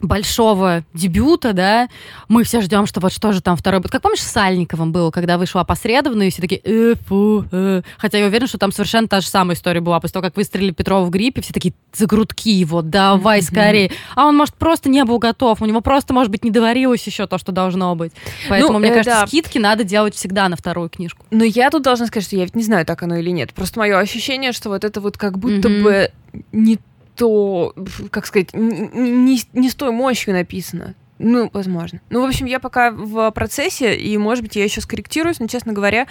[0.00, 1.88] большого дебюта, да,
[2.28, 3.92] мы все ждем, что вот что же там второй будет.
[3.92, 7.82] Как помнишь, с Сальниковым было, когда вышла опосредованно, и все такие, э, фу, э.
[7.98, 10.00] Хотя я уверена, что там совершенно та же самая история была.
[10.00, 13.90] После того, как выстрелили Петрова в гриппе, все такие, за грудки его, давай скорее.
[14.14, 17.26] А он, может, просто не был готов, у него просто, может быть, не доварилось еще
[17.26, 18.12] то, что должно быть.
[18.48, 19.26] Поэтому, ну, мне э, кажется, да.
[19.26, 21.24] скидки надо делать всегда на вторую книжку.
[21.30, 23.52] Но я тут должна сказать, что я ведь не знаю, так оно или нет.
[23.52, 25.82] Просто мое ощущение, что вот это вот как будто mm-hmm.
[25.82, 26.10] бы
[26.52, 26.78] не
[27.16, 27.74] то,
[28.10, 30.94] как сказать, не, не с той мощью написано.
[31.18, 32.00] Ну, возможно.
[32.10, 35.72] Ну, в общем, я пока в процессе, и, может быть, я еще скорректируюсь, но, честно
[35.72, 36.06] говоря,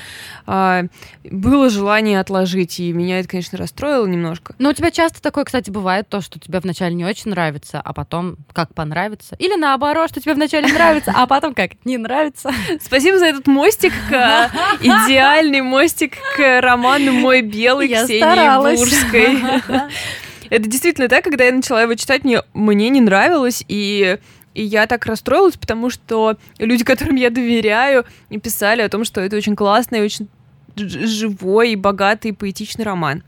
[0.48, 0.84] э,
[1.24, 4.56] было желание отложить, и меня это, конечно, расстроило немножко.
[4.58, 7.94] Но у тебя часто такое, кстати, бывает, то, что тебе вначале не очень нравится, а
[7.94, 9.36] потом как понравится.
[9.38, 12.52] Или наоборот, что тебе вначале нравится, а потом как не нравится.
[12.82, 19.62] Спасибо за этот мостик, идеальный мостик к роману «Мой белый» Ксении Бурской.
[20.50, 24.18] Это действительно так, когда я начала его читать, мне, мне не нравилось, и
[24.54, 28.06] И я так расстроилась, потому что люди, которым я доверяю,
[28.42, 30.30] писали о том, что это очень классный, очень
[30.78, 33.24] живой, богатый, поэтичный роман.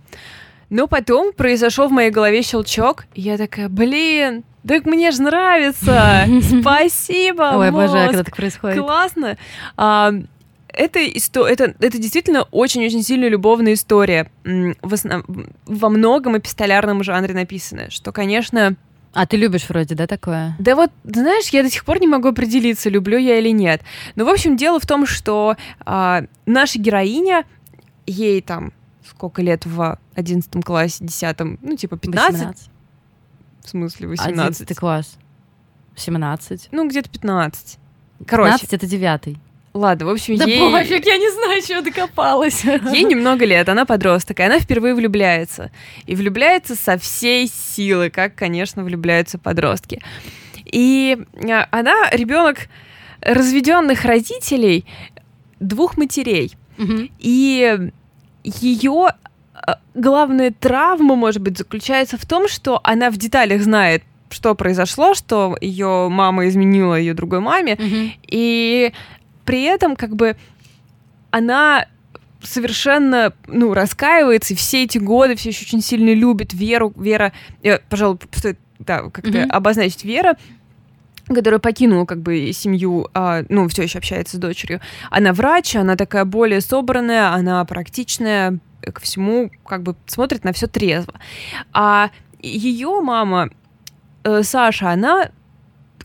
[0.70, 6.26] Но потом произошел в моей голове щелчок, и я такая, блин, так мне же нравится!
[6.62, 7.54] Спасибо!
[7.56, 8.78] Ой, обожаю, когда так происходит.
[8.80, 9.38] Классно!
[9.78, 10.12] А,
[10.78, 11.48] это, исто...
[11.48, 14.32] это, это действительно очень-очень сильная любовная история.
[14.44, 15.24] В основ...
[15.66, 18.76] Во многом эпистолярном жанре написано, что, конечно...
[19.14, 20.56] А ты любишь вроде, да, такое?
[20.60, 23.82] Да вот, знаешь, я до сих пор не могу определиться, люблю я или нет.
[24.16, 27.46] Но, в общем, дело в том, что а, наша героиня,
[28.06, 28.74] ей там
[29.10, 32.34] сколько лет в одиннадцатом классе, десятом, ну, типа 15?
[32.34, 32.70] 18.
[33.64, 34.62] В смысле 18?
[34.62, 35.18] 11 класс.
[35.96, 36.70] 17.
[36.72, 37.80] Ну, где-то 15.
[38.28, 38.52] Короче.
[38.52, 39.38] 15— это девятый.
[39.78, 40.60] Ладно, в общем, да ей...
[40.60, 42.64] пофиг, я не знаю, чего докопалась.
[42.64, 45.72] Ей немного лет, она подросток, и она впервые влюбляется.
[46.08, 50.02] И влюбляется со всей силы, как, конечно, влюбляются подростки.
[50.66, 52.70] И а, она ребенок
[53.22, 54.86] разведенных родителей,
[55.60, 56.54] двух матерей.
[56.80, 57.10] Угу.
[57.20, 57.92] И
[58.44, 59.10] ее
[59.54, 65.14] а, главная травма, может быть, заключается в том, что она в деталях знает, что произошло,
[65.14, 68.12] что ее мама изменила ее другой маме, угу.
[68.24, 68.92] и
[69.48, 70.36] при этом как бы
[71.32, 71.88] она
[72.44, 76.94] совершенно, ну, раскаивается, и все эти годы все еще очень сильно любит Веру.
[76.98, 77.32] Вера,
[77.64, 79.50] я, пожалуй, стоит, да, как-то mm-hmm.
[79.50, 80.38] обозначить Вера,
[81.28, 84.82] которая покинула как бы семью, а, ну, все еще общается с дочерью.
[85.10, 90.68] Она врач, она такая более собранная, она практичная, ко всему как бы смотрит на все
[90.68, 91.14] трезво.
[91.72, 93.50] А ее мама,
[94.26, 95.32] э, Саша, она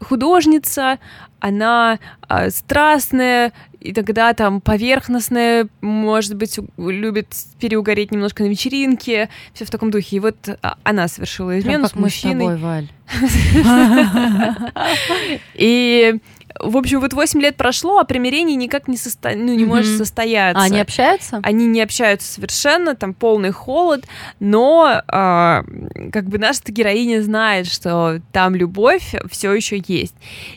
[0.02, 0.98] художница,
[1.40, 9.64] она э, страстная, и тогда там поверхностная, может быть, любит переугореть немножко на вечеринке, все
[9.64, 10.16] в таком духе.
[10.16, 12.46] И вот а, она совершила измену с мужчиной.
[12.46, 12.88] Мы с тобой, Валь.
[15.54, 16.14] И
[16.60, 19.30] в общем, вот 8 лет прошло, а примирение никак не, состо...
[19.34, 19.66] ну, не mm-hmm.
[19.66, 20.62] может состояться.
[20.62, 21.40] А они общаются?
[21.42, 24.04] Они не общаются совершенно, там полный холод,
[24.40, 25.62] но э,
[26.12, 30.14] как бы наша героиня знает, что там любовь все еще есть.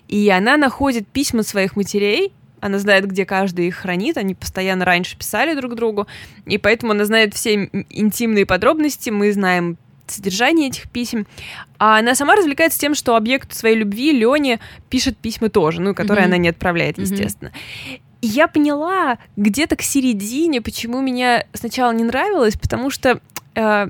[0.07, 5.17] И она находит письма своих матерей, она знает, где каждый их хранит, они постоянно раньше
[5.17, 6.07] писали друг другу,
[6.45, 11.27] и поэтому она знает все интимные подробности, мы знаем содержание этих писем.
[11.77, 16.25] А она сама развлекается тем, что объект своей любви, Лене, пишет письма тоже, ну, которые
[16.25, 16.27] mm-hmm.
[16.27, 17.49] она не отправляет, естественно.
[17.49, 17.99] Mm-hmm.
[18.21, 23.19] И я поняла где-то к середине, почему меня сначала не нравилось, потому что
[23.53, 23.89] э,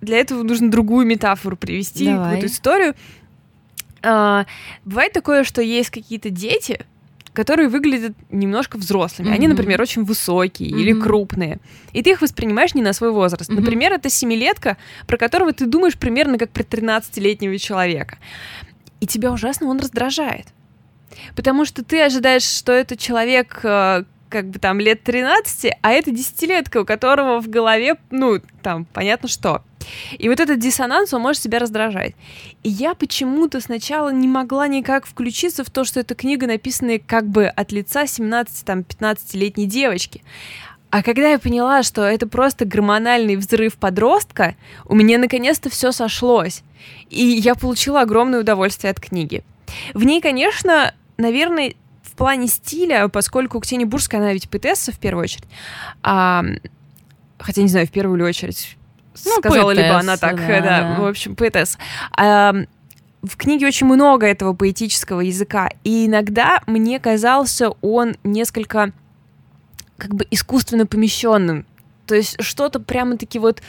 [0.00, 2.94] для этого нужно другую метафору привести, какую-то историю.
[4.02, 4.44] Э,
[4.84, 6.86] бывает такое, что есть какие-то дети,
[7.34, 9.28] которые выглядят немножко взрослыми.
[9.28, 9.34] Mm-hmm.
[9.34, 10.80] Они, например, очень высокие mm-hmm.
[10.80, 11.58] или крупные.
[11.92, 13.50] И ты их воспринимаешь не на свой возраст.
[13.50, 13.60] Mm-hmm.
[13.60, 18.18] Например, это семилетка, про которого ты думаешь примерно как про 13-летнего человека.
[19.00, 20.46] И тебя ужасно он раздражает.
[21.36, 26.10] Потому что ты ожидаешь, что это человек, э, как бы там лет 13, а это
[26.10, 29.62] десятилетка, у которого в голове, ну, там, понятно что.
[30.18, 32.16] И вот этот диссонанс, он может себя раздражать.
[32.64, 37.28] И я почему-то сначала не могла никак включиться в то, что эта книга написана как
[37.28, 40.24] бы от лица 17-15-летней девочки.
[40.90, 46.64] А когда я поняла, что это просто гормональный взрыв подростка, у меня наконец-то все сошлось.
[47.08, 49.44] И я получила огромное удовольствие от книги.
[49.92, 51.74] В ней, конечно, наверное,
[52.14, 55.48] в плане стиля, поскольку Ксения Бурская, она ведь поэтесса в первую очередь,
[56.04, 56.44] а,
[57.40, 58.76] хотя не знаю, в первую очередь,
[59.24, 61.76] ну, сказала поэтесса, либо она так, да, да, в общем, поэтесса.
[62.16, 62.54] А,
[63.24, 68.92] в книге очень много этого поэтического языка, и иногда мне казался он несколько
[69.96, 71.66] как бы искусственно помещенным.
[72.06, 73.60] То есть что-то прямо-таки вот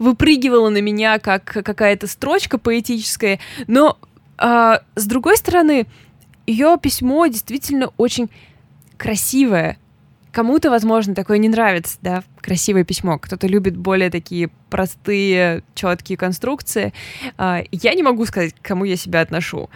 [0.00, 3.38] выпрыгивало на меня, как какая-то строчка поэтическая,
[3.68, 3.96] но
[4.38, 5.86] а, с другой стороны,
[6.46, 8.30] ее письмо действительно очень
[8.96, 9.78] красивое.
[10.32, 13.18] Кому-то, возможно, такое не нравится, да, красивое письмо.
[13.18, 16.94] Кто-то любит более такие простые, четкие конструкции.
[17.36, 19.68] А, я не могу сказать, к кому я себя отношу.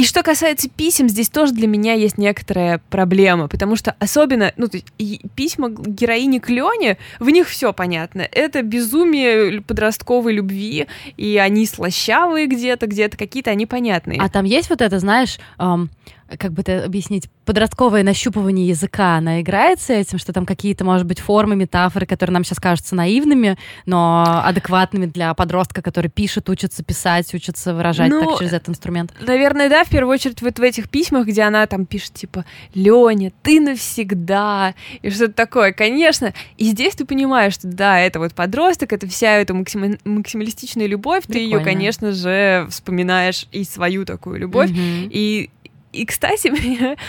[0.00, 4.66] И что касается писем, здесь тоже для меня есть некоторая проблема, потому что особенно, ну,
[4.66, 8.26] то есть, письма героини к Лене, в них все понятно.
[8.32, 10.86] Это безумие подростковой любви,
[11.18, 14.18] и они слащавые где-то, где-то какие-то они понятные.
[14.22, 15.90] А там есть вот это, знаешь, эм,
[16.38, 21.06] как бы это объяснить, подростковое нащупывание языка, она играет с этим, что там какие-то, может
[21.06, 26.84] быть, формы, метафоры, которые нам сейчас кажутся наивными, но адекватными для подростка, который пишет, учится
[26.84, 29.12] писать, учится выражать ну, так через этот инструмент?
[29.20, 33.32] Наверное, да, в первую очередь вот в этих письмах, где она там пишет, типа, Леня,
[33.42, 36.32] ты навсегда, и что-то такое, конечно.
[36.56, 39.98] И здесь ты понимаешь, что да, это вот подросток, это вся эта максим...
[40.04, 41.48] максималистичная любовь, Прикольно.
[41.48, 45.08] ты ее, конечно же, вспоминаешь и свою такую любовь, mm-hmm.
[45.10, 45.50] и
[45.92, 46.52] и, кстати,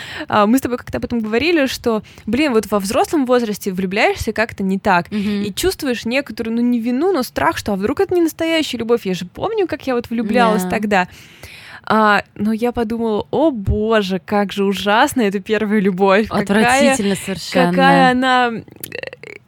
[0.28, 4.32] а, мы с тобой как-то об этом говорили, что, блин, вот во взрослом возрасте влюбляешься
[4.32, 5.44] как-то не так, mm-hmm.
[5.44, 9.06] и чувствуешь некоторую, ну, не вину, но страх, что а вдруг это не настоящая любовь.
[9.06, 10.70] Я же помню, как я вот влюблялась yeah.
[10.70, 11.08] тогда.
[11.84, 16.26] А, но я подумала, о боже, как же ужасно эта первая любовь.
[16.30, 17.70] Отвратительно какая, совершенно.
[17.70, 18.52] Какая она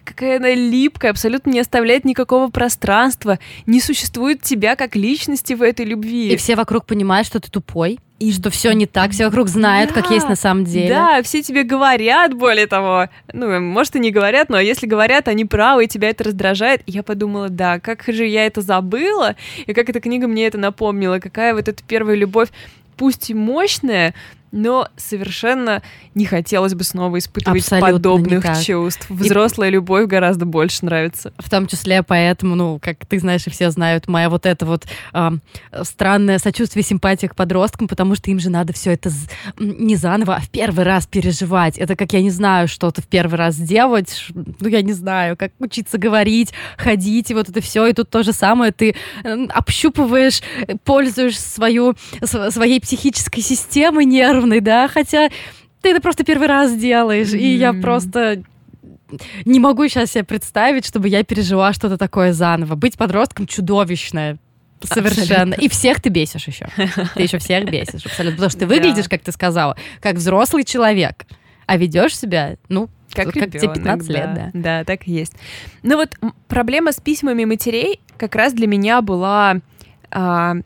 [0.05, 5.87] какая она липкая, абсолютно не оставляет никакого пространства, не существует тебя как личности в этой
[5.87, 6.33] любви.
[6.33, 9.93] И все вокруг понимают, что ты тупой и что все не так, все вокруг знают,
[9.93, 10.89] да, как есть на самом деле.
[10.89, 15.45] Да, все тебе говорят, более того, ну, может, и не говорят, но если говорят, они
[15.45, 16.83] правы, и тебя это раздражает.
[16.87, 19.35] И я подумала, да, как же я это забыла,
[19.67, 22.49] и как эта книга мне это напомнила, какая вот эта первая любовь,
[22.97, 24.15] пусть и мощная,
[24.55, 25.83] но совершенно
[26.15, 28.63] не хотелось бы снова испытывать Абсолютно подобных никак.
[28.63, 29.11] чувств.
[29.11, 29.73] Взрослая и...
[29.73, 31.33] любовь гораздо больше нравится.
[31.39, 34.85] В том числе поэтому, ну, как ты знаешь и все знают, моя вот это вот
[35.13, 35.31] э,
[35.83, 39.11] странное сочувствие, симпатия к подросткам, потому что им же надо все это
[39.59, 41.77] не заново, а в первый раз переживать.
[41.77, 45.51] Это как, я не знаю, что-то в первый раз делать, ну, я не знаю, как
[45.59, 50.43] учиться говорить, ходить, и вот это все, и тут то же самое, ты э, общупываешь,
[50.85, 55.29] пользуешь свою, своей психической системой нервной, нервный, да, хотя
[55.83, 57.39] ты это просто первый раз делаешь, mm-hmm.
[57.39, 58.43] и я просто
[59.45, 62.75] не могу сейчас себе представить, чтобы я пережила что-то такое заново.
[62.75, 64.39] Быть подростком чудовищное.
[64.83, 65.23] Совершенно.
[65.23, 65.55] Абсолютно.
[65.63, 66.69] И всех ты бесишь еще.
[67.15, 68.37] Ты еще всех бесишь, абсолютно.
[68.37, 71.25] Потому что ты выглядишь, как ты сказала, как взрослый человек,
[71.67, 74.15] а ведешь себя, ну, как, как тебе 15 да.
[74.15, 74.51] лет, да.
[74.53, 75.35] Да, так и есть.
[75.83, 76.17] Но вот
[76.49, 79.61] проблема с письмами матерей как раз для меня была
[80.11, 80.57] а,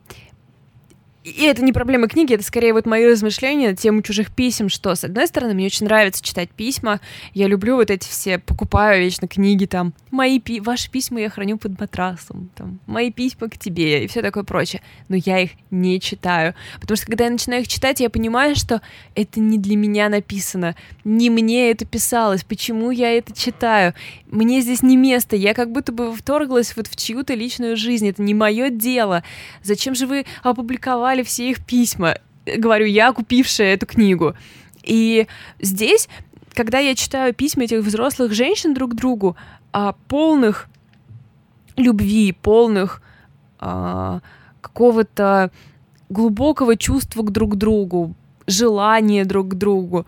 [1.30, 4.94] и это не проблема книги, это скорее вот мои размышления на тему чужих писем, что,
[4.94, 7.00] с одной стороны, мне очень нравится читать письма,
[7.34, 11.58] я люблю вот эти все, покупаю вечно книги, там, мои пи ваши письма я храню
[11.58, 16.00] под матрасом, там, мои письма к тебе и все такое прочее, но я их не
[16.00, 18.80] читаю, потому что когда я начинаю их читать, я понимаю, что
[19.14, 23.94] это не для меня написано, не мне это писалось, почему я это читаю,
[24.26, 28.22] мне здесь не место, я как будто бы вторглась вот в чью-то личную жизнь, это
[28.22, 29.22] не мое дело,
[29.62, 32.16] зачем же вы опубликовали читали все их письма.
[32.46, 34.34] Говорю, я купившая эту книгу.
[34.82, 35.26] И
[35.60, 36.08] здесь,
[36.54, 39.36] когда я читаю письма этих взрослых женщин друг другу,
[39.72, 40.68] а, полных
[41.76, 43.02] любви, полных
[43.58, 44.20] а,
[44.60, 45.50] какого-то
[46.08, 48.14] глубокого чувства к друг другу,
[48.46, 50.06] желания друг к другу.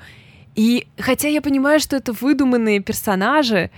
[0.56, 3.70] И хотя я понимаю, что это выдуманные персонажи,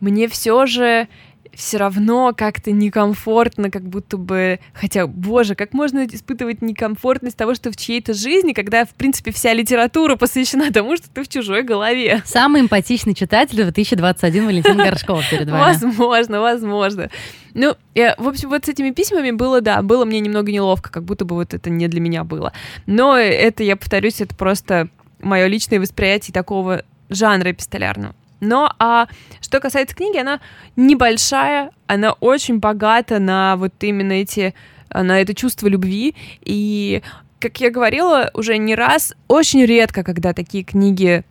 [0.00, 1.08] мне все же
[1.54, 4.60] все равно как-то некомфортно, как будто бы...
[4.72, 9.52] Хотя, боже, как можно испытывать некомфортность того, что в чьей-то жизни, когда, в принципе, вся
[9.52, 12.22] литература посвящена тому, что ты в чужой голове.
[12.24, 15.62] Самый эмпатичный читатель 2021 Валентин Горшков перед вами.
[15.62, 17.10] Возможно, возможно.
[17.54, 21.04] Ну, я, в общем, вот с этими письмами было, да, было мне немного неловко, как
[21.04, 22.52] будто бы вот это не для меня было.
[22.86, 24.88] Но это, я повторюсь, это просто
[25.20, 28.14] мое личное восприятие такого жанра эпистолярного.
[28.40, 29.06] Но а
[29.40, 30.40] что касается книги, она
[30.76, 34.54] небольшая, она очень богата на вот именно эти,
[34.92, 36.14] на это чувство любви.
[36.42, 37.02] И,
[37.38, 41.24] как я говорила уже не раз, очень редко, когда такие книги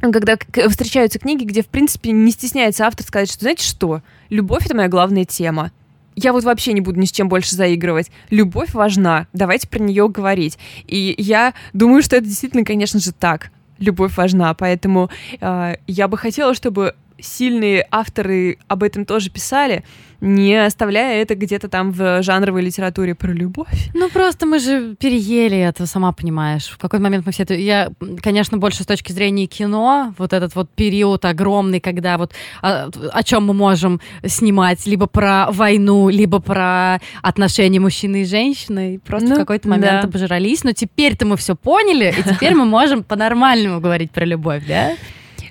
[0.00, 0.36] когда
[0.68, 4.88] встречаются книги, где, в принципе, не стесняется автор сказать, что, знаете что, любовь— это моя
[4.88, 5.72] главная тема.
[6.14, 8.10] Я вот вообще не буду ни с чем больше заигрывать.
[8.30, 10.58] Любовь важна, давайте про нее говорить.
[10.86, 15.10] И я думаю, что это действительно, конечно же, так любовь важна, поэтому
[15.40, 19.84] э, я бы хотела, чтобы сильные авторы об этом тоже писали,
[20.20, 23.90] не оставляя это где-то там в жанровой литературе про любовь.
[23.94, 26.66] Ну, просто мы же переели это, сама понимаешь.
[26.68, 27.54] В какой момент мы все это...
[27.54, 32.90] Я, конечно, больше с точки зрения кино, вот этот вот период огромный, когда вот о,
[33.12, 39.00] о чем мы можем снимать, либо про войну, либо про отношения мужчины и женщины.
[39.06, 40.08] Просто ну, в какой-то момент да.
[40.08, 40.64] обожрались.
[40.64, 44.94] Но теперь-то мы все поняли, и теперь мы можем по-нормальному говорить про любовь, да?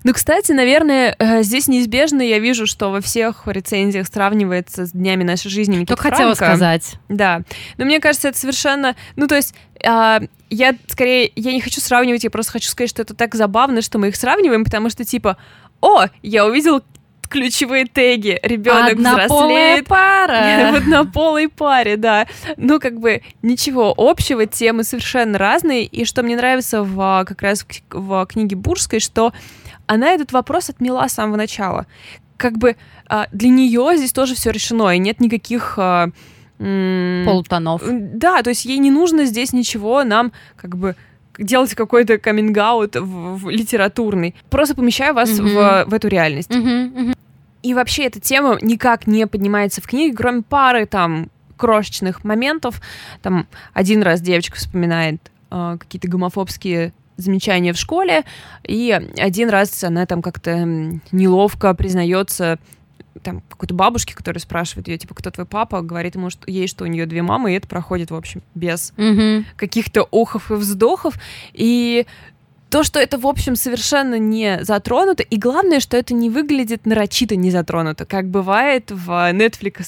[0.07, 5.23] Ну, кстати, наверное, э, здесь неизбежно я вижу, что во всех рецензиях сравнивается с днями
[5.23, 6.93] нашей жизни Никита Только хотела сказать.
[7.09, 7.41] Да.
[7.75, 8.95] Но мне кажется, это совершенно...
[9.17, 9.53] Ну, то есть...
[9.85, 13.81] А, я скорее, я не хочу сравнивать, я просто хочу сказать, что это так забавно,
[13.81, 15.35] что мы их сравниваем, потому что типа,
[15.81, 16.81] о, я увидел
[17.27, 18.39] ключевые теги.
[18.43, 19.87] Ребенок Однополая взрослеет.
[19.87, 20.71] пара.
[20.71, 22.27] В однополой паре, да.
[22.55, 25.83] Ну, как бы ничего общего, темы совершенно разные.
[25.83, 29.33] И что мне нравится в, а, как раз в книге Бурской, что
[29.87, 31.87] она этот вопрос отмела с самого начала.
[32.37, 32.75] Как бы
[33.07, 35.75] а, для нее здесь тоже все решено, и нет никаких...
[35.77, 36.09] А,
[36.59, 37.83] Полутонов.
[37.85, 40.95] Да, то есть ей не нужно здесь ничего нам как бы
[41.37, 44.33] делать какой-то каминг-аут в, в литературный.
[44.49, 45.85] Просто помещаю вас mm-hmm.
[45.85, 46.49] в, в эту реальность.
[46.49, 46.93] Mm-hmm.
[46.93, 47.17] Mm-hmm.
[47.63, 52.81] И вообще эта тема никак не поднимается в книге, кроме пары там крошечных моментов.
[53.21, 55.19] Там один раз девочка вспоминает
[55.51, 58.23] э, какие-то гомофобские замечания в школе,
[58.63, 60.65] и один раз она там как-то
[61.11, 62.59] неловко признается
[63.23, 66.83] там какой-то бабушке, которая спрашивает ее, типа, кто твой папа, говорит ему, что ей, что
[66.83, 69.45] у нее две мамы, и это проходит, в общем, без mm-hmm.
[69.55, 71.15] каких-то охов и вздохов.
[71.53, 72.05] И
[72.69, 77.35] то, что это, в общем, совершенно не затронуто, и главное, что это не выглядит нарочито
[77.35, 79.85] не затронуто, как бывает в Netflix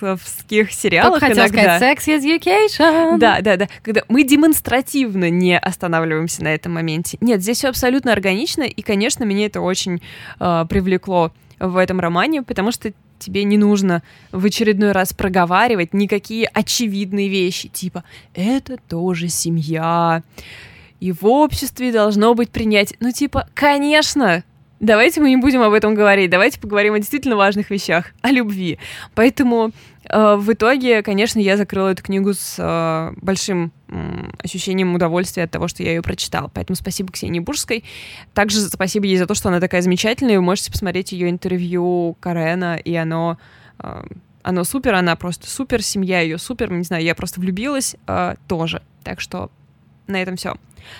[0.00, 1.78] детективских сериалах Только хотела иногда.
[1.78, 3.18] сказать Sex Education.
[3.18, 3.68] Да, да, да.
[3.82, 7.18] Когда мы демонстративно не останавливаемся на этом моменте.
[7.20, 10.02] Нет, здесь все абсолютно органично, и, конечно, меня это очень
[10.40, 16.46] э, привлекло в этом романе, потому что тебе не нужно в очередной раз проговаривать никакие
[16.46, 20.22] очевидные вещи, типа «это тоже семья»,
[21.00, 22.96] и в обществе должно быть принятие.
[23.00, 24.42] Ну, типа, конечно,
[24.80, 28.78] давайте мы не будем об этом говорить, давайте поговорим о действительно важных вещах, о любви.
[29.14, 29.70] Поэтому
[30.08, 33.94] э, в итоге, конечно, я закрыла эту книгу с э, большим э,
[34.42, 36.50] ощущением удовольствия от того, что я ее прочитала.
[36.52, 37.84] Поэтому спасибо Ксении Бурской.
[38.34, 40.36] Также спасибо ей за то, что она такая замечательная.
[40.36, 43.38] Вы можете посмотреть ее интервью Карена, и оно...
[43.78, 44.04] Э,
[44.46, 48.82] оно супер, она просто супер, семья ее супер, не знаю, я просто влюбилась э, тоже.
[49.02, 49.50] Так что
[50.06, 50.54] на этом все.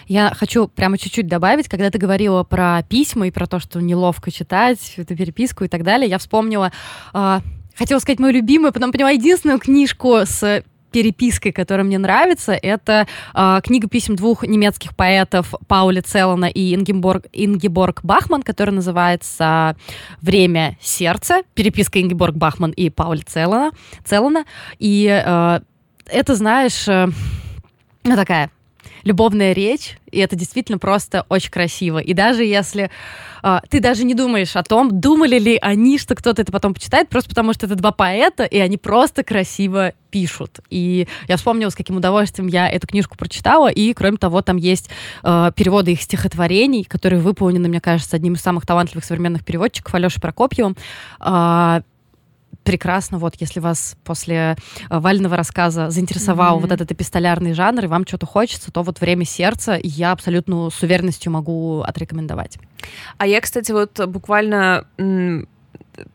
[0.06, 4.30] Я хочу прямо чуть-чуть добавить, когда ты говорила про письма и про то, что неловко
[4.30, 6.72] читать эту переписку и так далее, я вспомнила,
[7.12, 7.40] э,
[7.76, 13.60] хотела сказать мою любимую, потом поняла единственную книжку с перепиской, которая мне нравится, это э,
[13.64, 19.76] книга писем двух немецких поэтов Пауля Целлана и Ингеборг, Ингеборг Бахман, которая называется
[20.22, 21.42] «Время сердца».
[21.54, 23.72] Переписка Ингеборг Бахман и Пауля Целлана.
[24.04, 24.44] Целлана.
[24.78, 25.60] И э,
[26.06, 27.08] это, знаешь, э,
[28.04, 28.52] ну, такая
[29.04, 31.98] любовная речь, и это действительно просто очень красиво.
[31.98, 32.90] И даже если
[33.42, 37.08] э, ты даже не думаешь о том, думали ли они, что кто-то это потом почитает,
[37.08, 40.60] просто потому что это два поэта, и они просто красиво пишут.
[40.70, 44.88] И я вспомнила, с каким удовольствием я эту книжку прочитала, и, кроме того, там есть
[45.22, 50.20] э, переводы их стихотворений, которые выполнены, мне кажется, одним из самых талантливых современных переводчиков Алешей
[50.20, 50.76] Прокопьевым.
[51.20, 51.82] Э,
[52.62, 54.56] прекрасно, вот, если вас после
[54.88, 56.62] э, Вального рассказа заинтересовал mm-hmm.
[56.62, 60.82] вот этот эпистолярный жанр, и вам что-то хочется, то вот «Время сердца» я абсолютно с
[60.82, 62.58] уверенностью могу отрекомендовать.
[63.18, 64.84] А я, кстати, вот буквально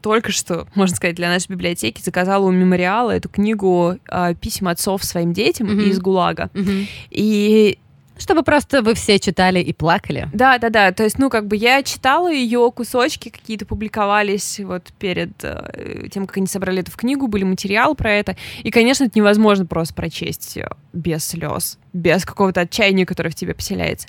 [0.02, 5.04] только что, можно сказать, для нашей библиотеки заказала у мемориала эту книгу э, писем отцов
[5.04, 5.90] своим детям mm-hmm.
[5.90, 6.50] из ГУЛАГа.
[6.54, 6.88] Mm-hmm.
[7.12, 7.80] И
[8.20, 10.28] чтобы просто вы все читали и плакали.
[10.34, 10.92] Да, да, да.
[10.92, 16.28] То есть, ну, как бы я читала ее, кусочки какие-то публиковались вот перед э, тем,
[16.28, 18.36] как они собрали это в книгу, были материалы про это.
[18.62, 20.58] И, конечно, это невозможно просто прочесть
[20.94, 24.08] без слез, без какого-то отчаяния, которое в тебе поселяется.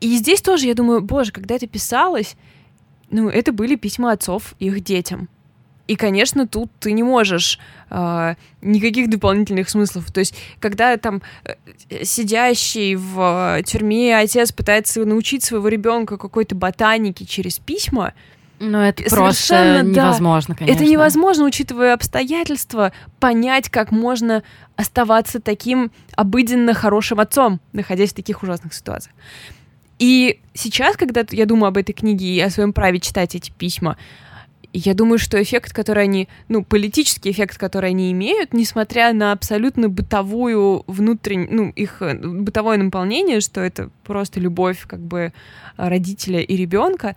[0.00, 2.36] И здесь тоже, я думаю, боже, когда это писалось,
[3.10, 5.28] ну, это были письма отцов их детям.
[5.88, 7.58] И, конечно, тут ты не можешь
[7.90, 10.12] э, никаких дополнительных смыслов.
[10.12, 11.54] То есть, когда там э,
[12.04, 18.12] сидящий в э, тюрьме отец пытается научить своего ребенка какой-то ботанике через письма,
[18.60, 20.82] ну, это просто невозможно, да, конечно.
[20.82, 24.42] Это невозможно, учитывая обстоятельства, понять, как можно
[24.76, 29.14] оставаться таким обыденно хорошим отцом, находясь в таких ужасных ситуациях.
[29.98, 33.96] И сейчас, когда я думаю об этой книге и о своем праве читать эти письма,
[34.72, 39.88] я думаю, что эффект, который они, ну, политический эффект, который они имеют, несмотря на абсолютно
[39.88, 45.32] бытовую внутреннюю, ну, их э, бытовое наполнение, что это просто любовь, как бы,
[45.76, 47.16] родителя и ребенка,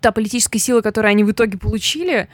[0.00, 2.28] та политическая сила, которую они в итоге получили,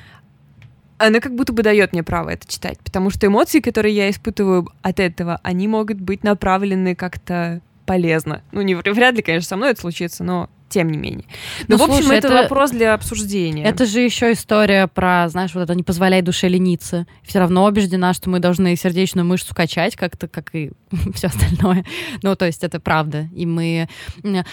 [0.99, 4.69] она как будто бы дает мне право это читать, потому что эмоции, которые я испытываю
[4.83, 8.43] от этого, они могут быть направлены как-то полезно.
[8.53, 11.25] Ну, не вряд ли, конечно, со мной это случится, но тем не менее.
[11.69, 13.65] Но, ну, в общем, слушай, это, это вопрос для обсуждения.
[13.65, 17.07] Это же еще история про, знаешь, вот это «не позволяй душе лениться».
[17.23, 20.73] Все равно убеждена, что мы должны сердечную мышцу качать как-то, как и
[21.15, 21.85] все остальное.
[22.23, 23.29] Ну, то есть это правда.
[23.35, 23.89] И мы...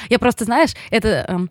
[0.10, 1.50] Я просто, знаешь, это эм,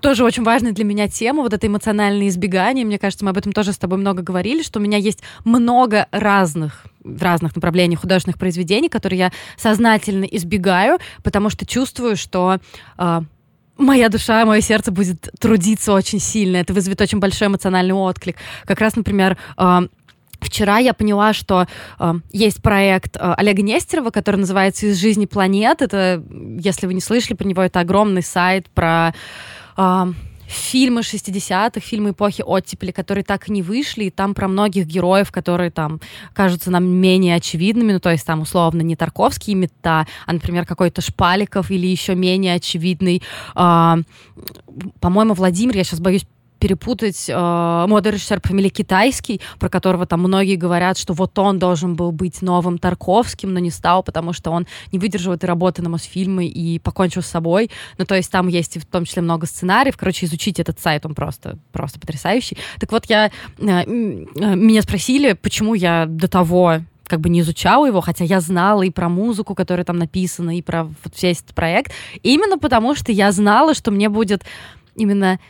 [0.00, 2.84] тоже очень важная для меня тема, вот это эмоциональное избегание.
[2.84, 6.06] Мне кажется, мы об этом тоже с тобой много говорили, что у меня есть много
[6.12, 12.58] разных в разных направлениях художественных произведений, которые я сознательно избегаю, потому что чувствую, что
[12.98, 13.20] э,
[13.80, 16.58] моя душа, мое сердце будет трудиться очень сильно.
[16.58, 18.36] Это вызовет очень большой эмоциональный отклик.
[18.64, 19.80] Как раз, например, э,
[20.40, 21.66] Вчера я поняла, что
[21.98, 25.82] э, есть проект э, Олега Нестерова, который называется «Из жизни планет».
[25.82, 26.24] Это,
[26.58, 29.14] если вы не слышали про него, это огромный сайт про
[29.76, 30.06] э,
[30.50, 35.30] фильмы 60-х, фильмы эпохи оттепели, которые так и не вышли, и там про многих героев,
[35.30, 36.00] которые там
[36.34, 41.00] кажутся нам менее очевидными, ну, то есть там условно не Тарковский мета, а, например, какой-то
[41.00, 43.22] Шпаликов или еще менее очевидный,
[43.54, 43.96] э,
[45.00, 46.26] по-моему, Владимир, я сейчас боюсь
[46.60, 51.58] перепутать э, молодой режиссер по фамилии Китайский, про которого там многие говорят, что вот он
[51.58, 55.82] должен был быть новым Тарковским, но не стал, потому что он не выдержал этой работы
[55.82, 57.70] на Мосфильмы и покончил с собой.
[57.98, 59.96] Ну, то есть там есть в том числе много сценариев.
[59.96, 62.58] Короче, изучить этот сайт, он просто, просто потрясающий.
[62.78, 67.86] Так вот, я, э, э, меня спросили, почему я до того как бы не изучала
[67.86, 71.56] его, хотя я знала и про музыку, которая там написана, и про вот весь этот
[71.56, 71.90] проект.
[72.22, 74.44] Именно потому, что я знала, что мне будет
[74.94, 75.40] именно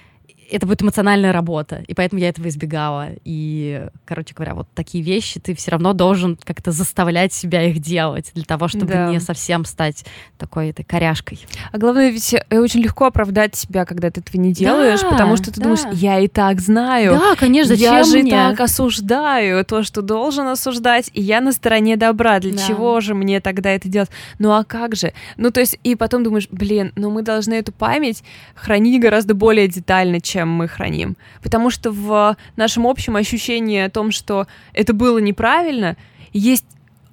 [0.50, 3.08] это будет эмоциональная работа, и поэтому я этого избегала.
[3.24, 8.32] И, короче говоря, вот такие вещи ты все равно должен как-то заставлять себя их делать
[8.34, 9.08] для того, чтобы да.
[9.08, 10.04] не совсем стать
[10.38, 11.40] такой этой коряшкой.
[11.72, 15.36] А главное, ведь э, очень легко оправдать себя, когда ты этого не делаешь, да, потому
[15.36, 15.62] что ты да.
[15.62, 17.12] думаешь, я и так знаю.
[17.12, 18.28] Да, конечно, зачем Я же мне?
[18.28, 22.40] и так осуждаю то, что должен осуждать, и я на стороне добра.
[22.40, 22.66] Для да.
[22.66, 24.10] чего же мне тогда это делать?
[24.38, 25.12] Ну а как же?
[25.36, 28.22] Ну то есть, и потом думаешь, блин, ну мы должны эту память
[28.54, 31.16] хранить гораздо более детально, чем чем мы храним.
[31.42, 35.96] Потому что в нашем общем ощущении о том, что это было неправильно,
[36.32, 36.64] есть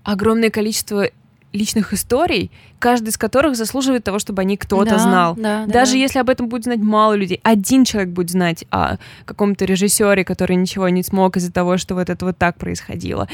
[0.03, 1.09] огромное количество
[1.53, 5.35] личных историй, каждый из которых заслуживает того, чтобы они кто-то да, знал.
[5.35, 5.97] Да, Даже да.
[5.97, 10.55] если об этом будет знать мало людей, один человек будет знать о каком-то режиссере, который
[10.55, 13.27] ничего не смог из-за того, что вот это вот так происходило.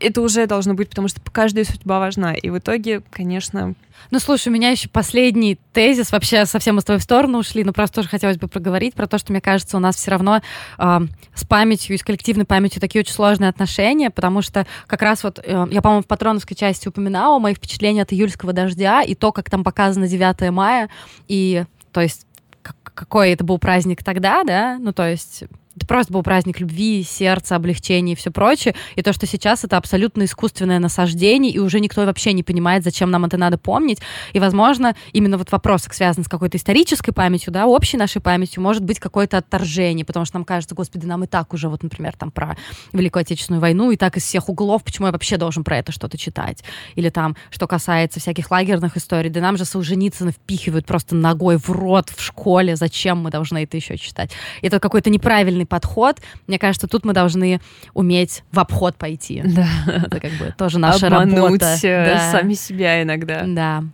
[0.00, 2.34] Это уже должно быть, потому что каждая судьба важна.
[2.34, 3.74] И в итоге, конечно,
[4.10, 7.64] ну, слушай, у меня еще последний тезис, вообще совсем мы с тобой в сторону ушли,
[7.64, 10.40] но просто тоже хотелось бы проговорить про то, что, мне кажется, у нас все равно
[10.78, 11.00] э,
[11.34, 15.66] с памятью с коллективной памятью такие очень сложные отношения, потому что как раз вот, э,
[15.70, 19.62] я, по-моему, в патроновской части упоминала мои впечатления от июльского дождя и то, как там
[19.62, 20.88] показано 9 мая,
[21.28, 22.26] и, то есть,
[22.62, 25.44] какой это был праздник тогда, да, ну, то есть
[25.80, 28.74] это просто был праздник любви, сердца, облегчения и все прочее.
[28.96, 33.10] И то, что сейчас это абсолютно искусственное насаждение, и уже никто вообще не понимает, зачем
[33.10, 33.98] нам это надо помнить.
[34.34, 38.84] И, возможно, именно вот вопрос, связан с какой-то исторической памятью, да, общей нашей памятью, может
[38.84, 42.30] быть какое-то отторжение, потому что нам кажется, господи, нам и так уже, вот, например, там
[42.30, 42.58] про
[42.92, 46.18] Великую Отечественную войну, и так из всех углов, почему я вообще должен про это что-то
[46.18, 46.62] читать?
[46.94, 51.70] Или там, что касается всяких лагерных историй, да нам же Солженицына впихивают просто ногой в
[51.70, 54.30] рот в школе, зачем мы должны это еще читать?
[54.60, 56.20] Это какой-то неправильный подход.
[56.46, 57.60] Мне кажется, тут мы должны
[57.94, 59.42] уметь в обход пойти.
[59.60, 59.66] Да.
[59.86, 61.76] Это как бы тоже наша Обмануть работа.
[61.82, 62.32] Э, да.
[62.32, 63.44] сами себя иногда.
[63.46, 63.84] Да.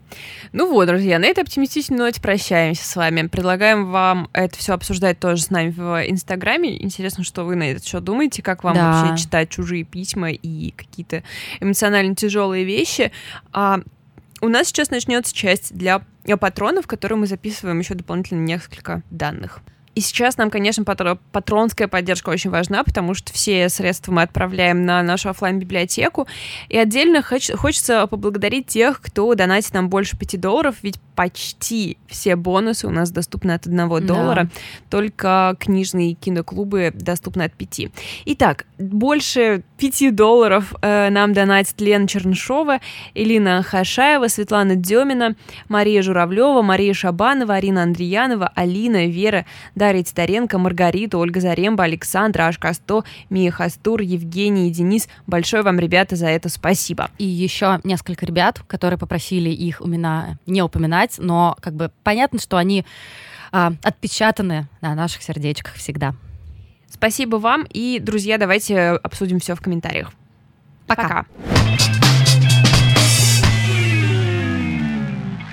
[0.52, 3.26] Ну вот, друзья, на этой оптимистичной ноте прощаемся с вами.
[3.26, 6.82] Предлагаем вам это все обсуждать тоже с нами в Инстаграме.
[6.82, 9.02] Интересно, что вы на этот счет думаете, как вам да.
[9.02, 11.22] вообще читать чужие письма и какие-то
[11.60, 13.12] эмоционально тяжелые вещи.
[13.52, 13.80] А
[14.40, 16.02] у нас сейчас начнется часть для
[16.38, 19.60] патронов, в которой мы записываем еще дополнительно несколько данных.
[19.96, 25.02] И сейчас нам, конечно, патронская поддержка очень важна, потому что все средства мы отправляем на
[25.02, 26.28] нашу офлайн библиотеку
[26.68, 32.36] И отдельно хоч- хочется поблагодарить тех, кто донатит нам больше 5 долларов, ведь почти все
[32.36, 34.00] бонусы у нас доступны от 1 да.
[34.00, 34.50] доллара,
[34.90, 37.88] только книжные киноклубы доступны от 5.
[38.26, 42.80] Итак, больше 5 долларов э, нам донатит Лена Чернышова,
[43.14, 45.36] Элина Хашаева, Светлана Демина,
[45.68, 49.46] Мария Журавлева, Мария Шабанова, Арина Андреянова, Алина, Вера,
[49.86, 55.08] Дарья Титаренко, Маргарита, Ольга Заремба, Александра, Ашкасто, Мия Хастур, Евгений и Денис.
[55.28, 57.08] Большое вам, ребята, за это спасибо.
[57.18, 62.56] И еще несколько ребят, которые попросили их имена не упоминать, но как бы понятно, что
[62.56, 62.84] они
[63.52, 66.16] а, отпечатаны на наших сердечках всегда.
[66.90, 70.10] Спасибо вам, и, друзья, давайте обсудим все в комментариях.
[70.88, 71.02] Пока.
[71.02, 72.05] Пока.